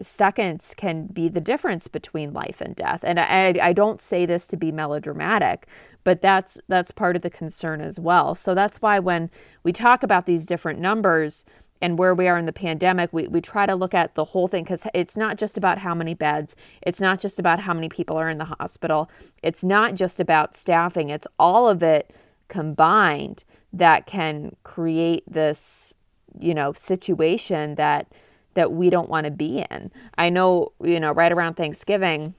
seconds 0.00 0.72
can 0.76 1.06
be 1.06 1.28
the 1.28 1.40
difference 1.40 1.88
between 1.88 2.32
life 2.32 2.60
and 2.60 2.76
death. 2.76 3.00
And 3.02 3.18
I, 3.18 3.54
I 3.60 3.72
don't 3.72 4.00
say 4.00 4.24
this 4.24 4.46
to 4.48 4.56
be 4.56 4.70
melodramatic, 4.70 5.66
but 6.04 6.22
that's 6.22 6.58
that's 6.68 6.92
part 6.92 7.16
of 7.16 7.22
the 7.22 7.30
concern 7.30 7.80
as 7.80 7.98
well. 7.98 8.34
So 8.34 8.54
that's 8.54 8.80
why 8.80 9.00
when 9.00 9.28
we 9.64 9.72
talk 9.72 10.02
about 10.02 10.26
these 10.26 10.46
different 10.46 10.78
numbers 10.78 11.44
and 11.82 11.98
where 11.98 12.14
we 12.14 12.28
are 12.28 12.38
in 12.38 12.46
the 12.46 12.52
pandemic, 12.52 13.12
we, 13.12 13.26
we 13.26 13.40
try 13.40 13.66
to 13.66 13.74
look 13.74 13.94
at 13.94 14.14
the 14.14 14.24
whole 14.24 14.48
thing 14.48 14.64
because 14.64 14.86
it's 14.94 15.16
not 15.16 15.38
just 15.38 15.56
about 15.56 15.78
how 15.78 15.94
many 15.94 16.14
beds, 16.14 16.54
it's 16.82 17.00
not 17.00 17.20
just 17.20 17.38
about 17.38 17.60
how 17.60 17.74
many 17.74 17.88
people 17.88 18.16
are 18.16 18.28
in 18.28 18.38
the 18.38 18.44
hospital, 18.44 19.10
it's 19.42 19.64
not 19.64 19.94
just 19.94 20.20
about 20.20 20.56
staffing, 20.56 21.10
it's 21.10 21.26
all 21.38 21.68
of 21.68 21.82
it 21.82 22.12
combined 22.48 23.44
that 23.72 24.06
can 24.06 24.54
create 24.62 25.24
this, 25.26 25.94
you 26.38 26.54
know, 26.54 26.72
situation 26.72 27.74
that 27.76 28.06
that 28.54 28.72
we 28.72 28.90
don't 28.90 29.08
want 29.08 29.24
to 29.24 29.30
be 29.30 29.64
in. 29.70 29.90
I 30.18 30.28
know, 30.28 30.72
you 30.82 30.98
know, 30.98 31.12
right 31.12 31.30
around 31.30 31.54
Thanksgiving, 31.54 32.34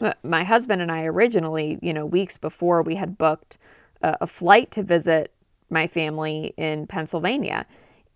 uh, 0.00 0.12
my 0.22 0.44
husband 0.44 0.82
and 0.82 0.92
I 0.92 1.04
originally, 1.04 1.78
you 1.80 1.94
know, 1.94 2.04
weeks 2.04 2.36
before 2.36 2.82
we 2.82 2.96
had 2.96 3.16
booked 3.16 3.56
a, 4.02 4.18
a 4.22 4.26
flight 4.26 4.70
to 4.72 4.82
visit 4.82 5.32
my 5.70 5.86
family 5.86 6.52
in 6.56 6.86
Pennsylvania. 6.86 7.66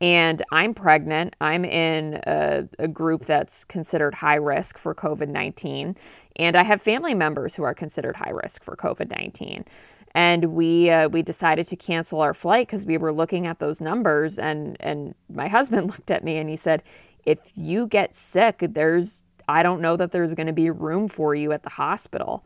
And 0.03 0.43
I'm 0.51 0.73
pregnant. 0.73 1.37
I'm 1.41 1.65
in 1.65 2.21
a, 2.27 2.67
a 2.79 2.89
group 2.89 3.27
that's 3.27 3.65
considered 3.65 4.15
high 4.15 4.37
risk 4.37 4.79
for 4.79 4.95
COVID 4.95 5.29
19. 5.29 5.97
And 6.37 6.57
I 6.57 6.63
have 6.63 6.81
family 6.81 7.13
members 7.13 7.55
who 7.55 7.65
are 7.65 7.75
considered 7.75 8.17
high 8.17 8.31
risk 8.31 8.63
for 8.63 8.77
COVID 8.77 9.11
19 9.11 9.65
and 10.13 10.47
we 10.53 10.91
uh, 10.91 11.09
we 11.09 11.23
decided 11.23 11.67
to 11.69 11.77
cancel 11.77 12.21
our 12.21 12.35
flight 12.35 12.67
because 12.67 12.85
we 12.85 12.99
were 12.99 13.13
looking 13.13 13.47
at 13.47 13.59
those 13.59 13.81
numbers 13.81 14.39
and 14.39 14.77
and 14.81 15.15
my 15.33 15.49
husband 15.57 15.89
looked 15.89 16.11
at 16.11 16.25
me 16.25 16.37
and 16.37 16.49
he 16.49 16.57
said 16.57 16.83
if 17.25 17.39
you 17.55 17.87
get 17.87 18.15
sick, 18.15 18.59
there's 18.61 19.23
I 19.49 19.63
don't 19.63 19.81
know 19.81 19.97
that 19.97 20.13
there's 20.13 20.35
going 20.35 20.47
to 20.47 20.53
be 20.53 20.71
room 20.71 21.09
for 21.09 21.35
you 21.35 21.53
at 21.53 21.63
the 21.63 21.71
hospital. 21.71 22.45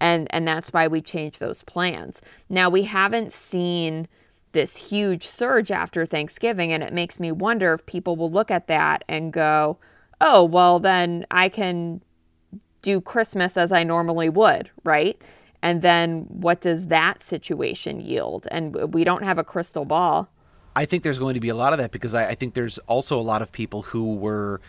And 0.00 0.26
and 0.30 0.46
that's 0.46 0.72
why 0.72 0.88
we 0.88 1.00
changed 1.00 1.40
those 1.40 1.62
plans. 1.62 2.20
Now 2.48 2.68
we 2.68 2.82
haven't 2.82 3.32
seen 3.32 4.08
this 4.52 4.76
huge 4.76 5.26
surge 5.26 5.70
after 5.70 6.06
Thanksgiving 6.06 6.72
and 6.72 6.82
it 6.82 6.92
makes 6.92 7.20
me 7.20 7.32
wonder 7.32 7.74
if 7.74 7.84
people 7.86 8.16
will 8.16 8.30
look 8.30 8.50
at 8.50 8.68
that 8.68 9.04
and 9.08 9.32
go, 9.32 9.78
"Oh, 10.20 10.44
well 10.44 10.78
then 10.78 11.26
I 11.30 11.48
can 11.48 12.02
do 12.82 13.00
Christmas 13.00 13.56
as 13.56 13.72
I 13.72 13.84
normally 13.84 14.28
would, 14.28 14.70
right?" 14.84 15.20
And 15.62 15.82
then 15.82 16.26
what 16.28 16.60
does 16.60 16.86
that 16.86 17.22
situation 17.22 18.00
yield? 18.00 18.46
And 18.50 18.92
we 18.92 19.04
don't 19.04 19.22
have 19.22 19.38
a 19.38 19.44
crystal 19.44 19.84
ball. 19.84 20.28
I 20.74 20.84
think 20.84 21.02
there's 21.02 21.18
going 21.18 21.34
to 21.34 21.40
be 21.40 21.48
a 21.48 21.54
lot 21.54 21.72
of 21.72 21.78
that 21.78 21.90
because 21.90 22.14
I, 22.14 22.28
I 22.28 22.34
think 22.34 22.54
there's 22.54 22.78
also 22.80 23.18
a 23.18 23.22
lot 23.22 23.40
of 23.42 23.50
people 23.50 23.82
who 23.82 24.14
were 24.14 24.60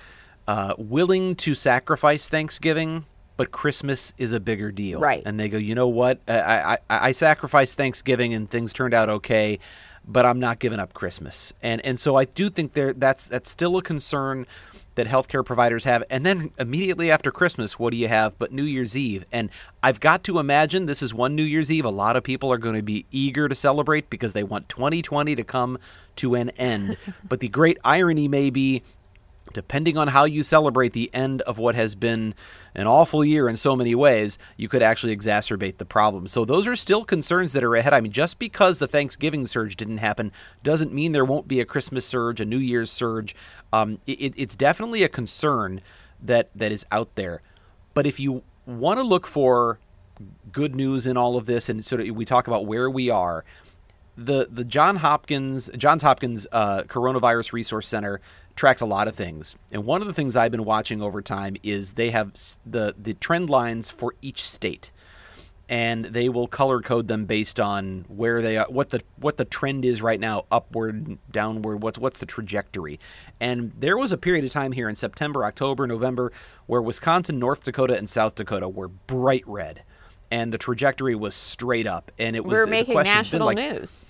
uh, 0.47 0.73
willing 0.78 1.36
to 1.36 1.54
sacrifice 1.54 2.30
Thanksgiving, 2.30 3.06
but 3.36 3.52
Christmas 3.52 4.13
is 4.17 4.32
a 4.32 4.39
bigger 4.39 4.71
deal. 4.71 5.02
Right. 5.02 5.21
And 5.26 5.38
they 5.38 5.50
go, 5.50 5.58
you 5.58 5.76
know 5.76 5.89
what? 5.89 6.21
I, 6.28 6.78
I, 6.89 7.08
I 7.08 7.12
sacrificed 7.12 7.76
Thanksgiving 7.76 8.34
and 8.34 8.50
things 8.50 8.71
turned 8.71 8.93
out 8.93 9.10
okay, 9.10 9.60
but 10.07 10.25
I'm 10.25 10.39
not 10.39 10.59
giving 10.59 10.79
up 10.79 10.93
Christmas. 10.93 11.53
And 11.61 11.85
and 11.85 11.99
so 11.99 12.15
I 12.15 12.25
do 12.25 12.49
think 12.49 12.73
there 12.73 12.93
that's 12.93 13.27
that's 13.27 13.49
still 13.49 13.77
a 13.77 13.81
concern 13.81 14.45
that 14.95 15.07
healthcare 15.07 15.45
providers 15.45 15.83
have. 15.83 16.03
And 16.09 16.25
then 16.25 16.51
immediately 16.57 17.11
after 17.11 17.31
Christmas, 17.31 17.77
what 17.77 17.93
do 17.93 17.97
you 17.97 18.07
have 18.07 18.37
but 18.39 18.51
New 18.51 18.63
Year's 18.63 18.97
Eve? 18.97 19.25
And 19.31 19.49
I've 19.83 19.99
got 19.99 20.23
to 20.23 20.39
imagine 20.39 20.87
this 20.87 21.03
is 21.03 21.13
one 21.13 21.35
New 21.35 21.43
Year's 21.43 21.71
Eve 21.71 21.85
a 21.85 21.89
lot 21.89 22.15
of 22.15 22.23
people 22.23 22.51
are 22.51 22.57
going 22.57 22.75
to 22.75 22.81
be 22.81 23.05
eager 23.11 23.47
to 23.47 23.55
celebrate 23.55 24.09
because 24.09 24.33
they 24.33 24.43
want 24.43 24.67
2020 24.69 25.35
to 25.35 25.43
come 25.43 25.77
to 26.17 26.35
an 26.35 26.49
end. 26.51 26.97
but 27.29 27.39
the 27.39 27.47
great 27.47 27.77
irony 27.83 28.27
may 28.27 28.49
be 28.49 28.81
depending 29.53 29.97
on 29.97 30.10
how 30.10 30.25
you 30.25 30.43
celebrate 30.43 30.93
the 30.93 31.10
end 31.13 31.41
of 31.41 31.57
what 31.57 31.75
has 31.75 31.95
been 31.95 32.33
an 32.75 32.88
awful 32.88 33.23
year 33.25 33.49
in 33.49 33.57
so 33.57 33.75
many 33.75 33.95
ways, 33.95 34.38
you 34.55 34.69
could 34.69 34.81
actually 34.81 35.15
exacerbate 35.15 35.77
the 35.77 35.86
problem. 35.86 36.27
So 36.27 36.45
those 36.45 36.67
are 36.67 36.75
still 36.75 37.03
concerns 37.03 37.53
that 37.53 37.63
are 37.63 37.75
ahead. 37.75 37.93
I 37.93 38.01
mean, 38.01 38.12
just 38.12 38.39
because 38.39 38.79
the 38.79 38.88
Thanksgiving 38.88 39.47
surge 39.47 39.75
didn't 39.75 39.97
happen 39.97 40.31
doesn't 40.63 40.93
mean 40.93 41.12
there 41.12 41.25
won't 41.25 41.47
be 41.47 41.60
a 41.60 41.65
Christmas 41.65 42.05
surge, 42.05 42.39
a 42.39 42.45
New 42.45 42.57
Year's 42.57 42.91
surge. 42.91 43.36
Um, 43.73 43.99
it, 44.05 44.33
it's 44.38 44.55
definitely 44.55 45.03
a 45.03 45.10
concern 45.10 45.81
that 46.21 46.49
that 46.55 46.71
is 46.71 46.86
out 46.91 47.15
there. 47.15 47.41
But 47.93 48.05
if 48.05 48.19
you 48.19 48.43
want 48.65 48.99
to 48.99 49.03
look 49.03 49.25
for 49.27 49.79
good 50.51 50.75
news 50.75 51.07
in 51.07 51.17
all 51.17 51.38
of 51.38 51.45
this, 51.45 51.69
and 51.69 51.83
sort 51.83 52.01
of 52.01 52.10
we 52.15 52.25
talk 52.25 52.47
about 52.47 52.65
where 52.65 52.89
we 52.89 53.10
are, 53.10 53.43
the 54.17 54.47
the 54.51 54.63
John 54.63 54.97
Hopkins 54.97 55.69
Johns 55.77 56.01
Hopkins 56.01 56.47
uh, 56.51 56.83
Coronavirus 56.83 57.53
Resource 57.53 57.88
Center 57.88 58.19
tracks 58.57 58.81
a 58.81 58.85
lot 58.85 59.07
of 59.07 59.15
things, 59.15 59.55
and 59.71 59.85
one 59.85 60.01
of 60.01 60.07
the 60.07 60.13
things 60.13 60.35
I've 60.35 60.51
been 60.51 60.65
watching 60.65 61.01
over 61.01 61.21
time 61.21 61.55
is 61.63 61.93
they 61.93 62.09
have 62.09 62.33
the 62.65 62.93
the 63.01 63.13
trend 63.13 63.49
lines 63.49 63.89
for 63.89 64.15
each 64.21 64.43
state, 64.43 64.91
and 65.69 66.03
they 66.03 66.27
will 66.27 66.47
color 66.47 66.81
code 66.81 67.07
them 67.07 67.23
based 67.23 67.57
on 67.57 68.03
where 68.09 68.41
they 68.41 68.57
are, 68.57 68.67
what 68.67 68.89
the 68.89 69.01
what 69.17 69.37
the 69.37 69.45
trend 69.45 69.85
is 69.85 70.01
right 70.01 70.19
now, 70.19 70.43
upward, 70.51 71.17
downward, 71.31 71.81
what's 71.81 71.97
what's 71.97 72.19
the 72.19 72.25
trajectory. 72.25 72.99
And 73.39 73.71
there 73.79 73.97
was 73.97 74.11
a 74.11 74.17
period 74.17 74.43
of 74.43 74.51
time 74.51 74.73
here 74.73 74.89
in 74.89 74.97
September, 74.97 75.45
October, 75.45 75.87
November 75.87 76.33
where 76.65 76.81
Wisconsin, 76.81 77.39
North 77.39 77.63
Dakota, 77.63 77.97
and 77.97 78.09
South 78.09 78.35
Dakota 78.35 78.67
were 78.67 78.89
bright 78.89 79.47
red 79.47 79.83
and 80.31 80.51
the 80.51 80.57
trajectory 80.57 81.15
was 81.15 81.35
straight 81.35 81.87
up. 81.87 82.11
And 82.17 82.35
it 82.35 82.43
was 82.43 82.53
we're 82.53 82.65
the, 82.65 82.71
making 82.71 82.97
the 82.97 83.03
national 83.03 83.45
like, 83.47 83.57
news. 83.57 84.05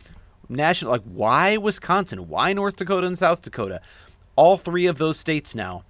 National, 0.49 0.91
like 0.91 1.03
why 1.03 1.57
Wisconsin? 1.57 2.27
Why 2.27 2.53
North 2.53 2.77
Dakota 2.77 3.07
and 3.07 3.17
South 3.17 3.41
Dakota? 3.41 3.81
All 4.37 4.55
three 4.55 4.85
of 4.85 4.99
those 4.99 5.19
states 5.19 5.53
now 5.53 5.83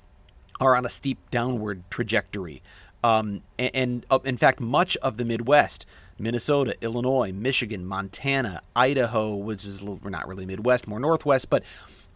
are 0.60 0.76
on 0.76 0.86
a 0.86 0.90
steep 0.90 1.20
downward 1.30 1.84
trajectory. 1.92 2.64
Um, 3.04 3.44
and, 3.60 3.72
and 3.76 4.06
uh, 4.10 4.20
in 4.24 4.38
fact, 4.38 4.60
much 4.60 4.98
of 4.98 5.18
the 5.18 5.26
Midwest, 5.26 5.86
Minnesota, 6.18 6.76
Illinois, 6.82 7.32
Michigan, 7.32 7.86
Montana, 7.86 8.62
Idaho, 8.76 9.36
which 9.36 9.66
is 9.66 9.84
we're 9.84 10.10
not 10.10 10.28
really 10.28 10.46
Midwest, 10.46 10.88
more 10.88 11.00
Northwest, 11.00 11.50
but 11.50 11.64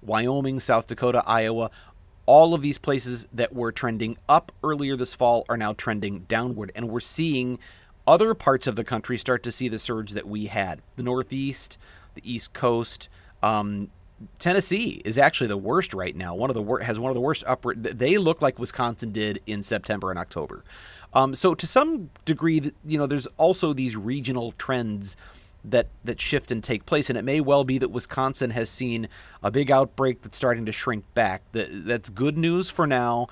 Wyoming, 0.02 0.60
South 0.60 0.88
Dakota, 0.88 1.22
Iowa, 1.28 1.70
all 2.26 2.54
of 2.54 2.62
these 2.62 2.78
places 2.78 3.28
that 3.34 3.54
were 3.54 3.72
trending 3.72 4.18
up 4.30 4.52
earlier 4.64 4.96
this 4.96 5.14
fall 5.14 5.46
are 5.50 5.58
now 5.58 5.74
trending 5.74 6.20
downward. 6.22 6.72
And 6.74 6.90
we're 6.90 7.00
seeing 7.02 7.60
other 8.08 8.34
parts 8.34 8.68
of 8.68 8.76
the 8.76 8.84
country 8.84 9.18
start 9.18 9.44
to 9.44 9.52
see 9.52 9.68
the 9.68 9.78
surge 9.78 10.12
that 10.12 10.28
we 10.28 10.46
had. 10.46 10.82
The 10.96 11.04
Northeast, 11.04 11.78
the 12.16 12.22
East 12.24 12.54
Coast, 12.54 13.10
um, 13.44 13.90
Tennessee 14.40 15.02
is 15.06 15.18
actually 15.18 15.48
the 15.48 15.58
worst 15.58 15.94
right 15.94 16.16
now. 16.16 16.36
One 16.36 16.50
of 16.50 16.56
the 16.56 16.62
wor- 16.62 16.80
has 16.80 17.00
one 17.00 17.10
of 17.10 17.16
the 17.16 17.22
worst 17.22 17.44
upper. 17.48 17.74
They 17.76 18.18
look 18.18 18.42
like 18.42 18.60
Wisconsin 18.60 19.12
did 19.12 19.42
in 19.46 19.64
September 19.64 20.10
and 20.10 20.20
October. 20.20 20.64
Um, 21.14 21.36
so 21.36 21.54
to 21.56 21.68
some 21.68 22.10
degree, 22.26 22.72
you 22.86 22.98
know, 22.98 23.06
there's 23.06 23.28
also 23.38 23.74
these 23.74 23.96
regional 23.96 24.54
trends 24.54 25.18
that 25.64 25.88
that 26.04 26.20
shift 26.20 26.52
and 26.52 26.64
take 26.64 26.86
place, 26.86 27.10
and 27.10 27.18
it 27.18 27.24
may 27.24 27.40
well 27.40 27.64
be 27.64 27.78
that 27.78 27.90
Wisconsin 27.90 28.50
has 28.52 28.70
seen 28.70 29.08
a 29.44 29.52
big 29.52 29.70
outbreak 29.70 30.22
that's 30.22 30.38
starting 30.38 30.66
to 30.66 30.72
shrink 30.72 31.04
back. 31.14 31.44
That, 31.52 31.86
that's 31.86 32.10
good 32.10 32.38
news 32.38 32.70
for 32.70 32.88
now 32.88 33.28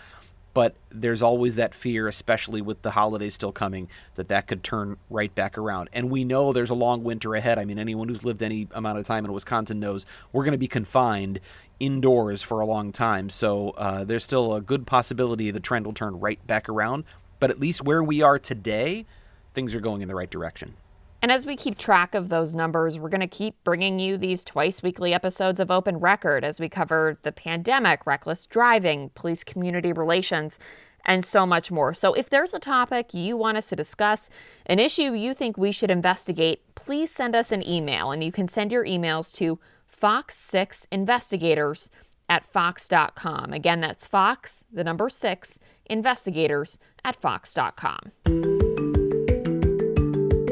but 0.60 0.76
there's 0.90 1.22
always 1.22 1.56
that 1.56 1.74
fear, 1.74 2.06
especially 2.10 2.62
with 2.62 2.82
the 2.82 2.92
holidays 2.92 3.34
still 3.34 3.54
coming, 3.54 3.88
that 4.16 4.28
that 4.28 4.46
could 4.46 4.62
turn 4.62 4.98
right 5.10 5.34
back 5.34 5.58
around. 5.58 5.88
And 5.94 6.12
we 6.12 6.26
know 6.26 6.52
there's 6.52 6.70
a 6.70 6.74
long 6.74 7.02
winter 7.02 7.34
ahead. 7.34 7.58
I 7.58 7.64
mean, 7.64 7.80
anyone 7.80 8.10
who's 8.10 8.26
lived 8.26 8.44
any 8.44 8.68
amount 8.74 9.00
of 9.00 9.08
time 9.08 9.24
in 9.24 9.32
Wisconsin 9.32 9.80
knows 9.80 10.06
we're 10.34 10.44
going 10.44 10.52
to 10.52 10.58
be 10.58 10.68
confined 10.68 11.40
indoors 11.80 12.42
for 12.42 12.60
a 12.60 12.66
long 12.66 12.92
time. 12.92 13.30
So 13.30 13.70
uh, 13.78 14.04
there's 14.04 14.26
still 14.26 14.54
a 14.54 14.60
good 14.60 14.86
possibility 14.86 15.50
the 15.50 15.62
trend 15.62 15.86
will 15.86 15.94
turn 15.94 16.20
right 16.20 16.46
back 16.46 16.68
around. 16.68 17.06
But 17.40 17.52
at 17.52 17.62
least 17.62 17.86
where 17.86 18.04
we 18.04 18.22
are 18.22 18.38
today, 18.38 19.06
things 19.54 19.74
are 19.74 19.80
going 19.80 20.02
in 20.02 20.10
the 20.10 20.16
right 20.16 20.30
direction. 20.30 20.74
And 21.22 21.32
as 21.32 21.46
we 21.46 21.56
keep 21.56 21.78
track 21.78 22.16
of 22.16 22.30
those 22.30 22.56
numbers, 22.56 22.98
we're 22.98 23.10
going 23.10 23.20
to 23.20 23.28
keep 23.28 23.62
bringing 23.64 24.00
you 24.00 24.18
these 24.18 24.44
twice 24.44 24.82
weekly 24.82 25.14
episodes 25.14 25.60
of 25.60 25.70
Open 25.70 25.98
Record 25.98 26.46
as 26.46 26.60
we 26.60 26.70
cover 26.70 27.20
the 27.24 27.32
pandemic, 27.32 28.06
reckless 28.06 28.46
driving, 28.46 29.10
police 29.16 29.44
community 29.44 29.92
relations, 29.92 30.58
and 31.06 31.26
so 31.26 31.46
much 31.46 31.72
more. 31.72 31.94
So 31.94 32.14
if 32.14 32.30
there's 32.30 32.54
a 32.54 32.60
topic 32.60 33.14
you 33.14 33.36
want 33.36 33.58
us 33.58 33.68
to 33.68 33.76
discuss, 33.76 34.30
an 34.66 34.80
issue 34.80 35.14
you 35.14 35.34
think 35.34 35.58
we 35.58 35.72
should 35.72 35.92
investigate, 35.92 36.62
please 36.76 37.12
send 37.12 37.36
us 37.36 37.52
an 37.52 37.68
email. 37.68 38.12
And 38.12 38.24
you 38.24 38.32
can 38.32 38.48
send 38.48 38.72
your 38.72 38.86
emails 38.86 39.34
to 39.36 39.60
fox6investigators 40.02 41.90
at 42.30 42.46
fox.com. 42.46 43.54
Again, 43.54 43.82
that's 43.82 44.06
fox, 44.06 44.64
the 44.72 44.84
number 44.84 45.10
six, 45.10 45.60
investigators 45.86 46.78
at 47.04 47.16
fox.com. 47.16 48.59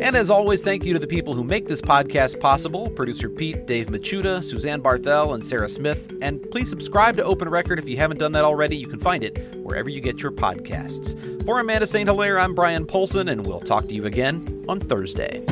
And 0.08 0.16
as 0.16 0.30
always, 0.30 0.64
thank 0.64 0.86
you 0.86 0.94
to 0.94 1.00
the 1.00 1.06
people 1.06 1.34
who 1.34 1.44
make 1.44 1.68
this 1.68 1.82
podcast 1.82 2.40
possible 2.40 2.90
producer 2.90 3.30
Pete, 3.30 3.66
Dave 3.66 3.88
Machuda, 3.88 4.42
Suzanne 4.42 4.82
Barthel, 4.82 5.36
and 5.36 5.46
Sarah 5.46 5.68
Smith. 5.68 6.14
And 6.22 6.50
please 6.50 6.70
subscribe 6.70 7.18
to 7.18 7.26
Open 7.26 7.50
Record 7.50 7.78
if 7.78 7.90
you 7.90 7.98
haven't 7.98 8.18
done 8.18 8.32
that 8.32 8.46
already. 8.46 8.78
You 8.78 8.88
can 8.88 9.02
find 9.02 9.22
it 9.22 9.54
wherever 9.56 9.90
you 9.90 10.00
get 10.00 10.24
your 10.24 10.32
podcasts. 10.32 11.14
For 11.46 11.60
Amanda 11.60 11.86
St. 11.86 12.08
Hilaire, 12.08 12.40
I'm 12.40 12.56
Bryan 12.56 12.86
Polcyn, 12.86 13.28
and 13.28 13.46
we'll 13.46 13.60
talk 13.60 13.90
to 13.90 13.94
you 13.94 14.06
again 14.06 14.64
on 14.70 14.80
Thursday. 14.80 15.44